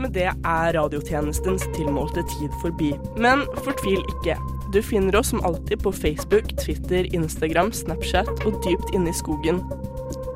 Med 0.00 0.14
det 0.16 0.28
er 0.30 0.72
radiotjenestens 0.76 1.66
tilmålte 1.76 2.24
tid 2.32 2.54
forbi. 2.62 2.94
Men 3.20 3.44
fortvil 3.64 4.00
ikke. 4.16 4.36
Du 4.74 4.80
finner 4.82 5.16
oss 5.18 5.32
som 5.32 5.42
alltid 5.44 5.82
på 5.82 5.92
Facebook, 5.92 6.52
Twitter, 6.60 7.08
Instagram, 7.14 7.72
Snapchat 7.72 8.30
og 8.46 8.60
dypt 8.66 8.94
inne 8.94 9.10
i 9.10 9.16
skogen. 9.16 9.62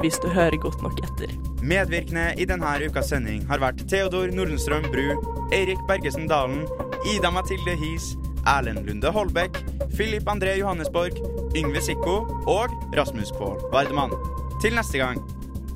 Hvis 0.03 0.19
du 0.21 0.29
hører 0.29 0.57
godt 0.61 0.83
nok 0.85 0.99
etter. 1.07 1.33
Medvirkende 1.65 2.35
i 2.37 2.45
denne 2.49 2.75
ukas 2.85 3.09
sending 3.13 3.45
har 3.49 3.63
vært 3.63 3.87
Theodor 3.89 4.29
Nordenstrøm 4.35 4.91
Bru, 4.93 5.15
Eirik 5.55 5.81
Bergesen 5.89 6.29
Dalen, 6.29 6.67
Ida 7.15 7.31
Mathilde 7.33 7.77
His, 7.81 8.13
Erlend 8.45 8.85
Lunde 8.85 9.11
Holbæk, 9.15 9.63
Filip 9.97 10.29
André 10.29 10.59
Johannesborg, 10.61 11.17
Yngve 11.57 11.81
Sikko 11.81 12.21
og 12.51 12.75
Rasmus 12.99 13.33
Kvål 13.39 13.71
Vardemann. 13.73 14.13
Til 14.61 14.77
neste 14.77 15.01
gang, 15.01 15.23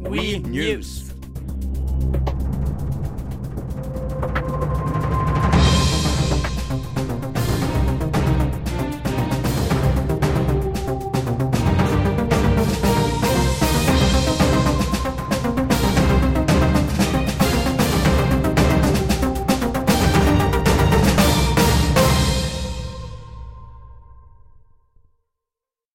We 0.05 0.39
News! 0.45 1.08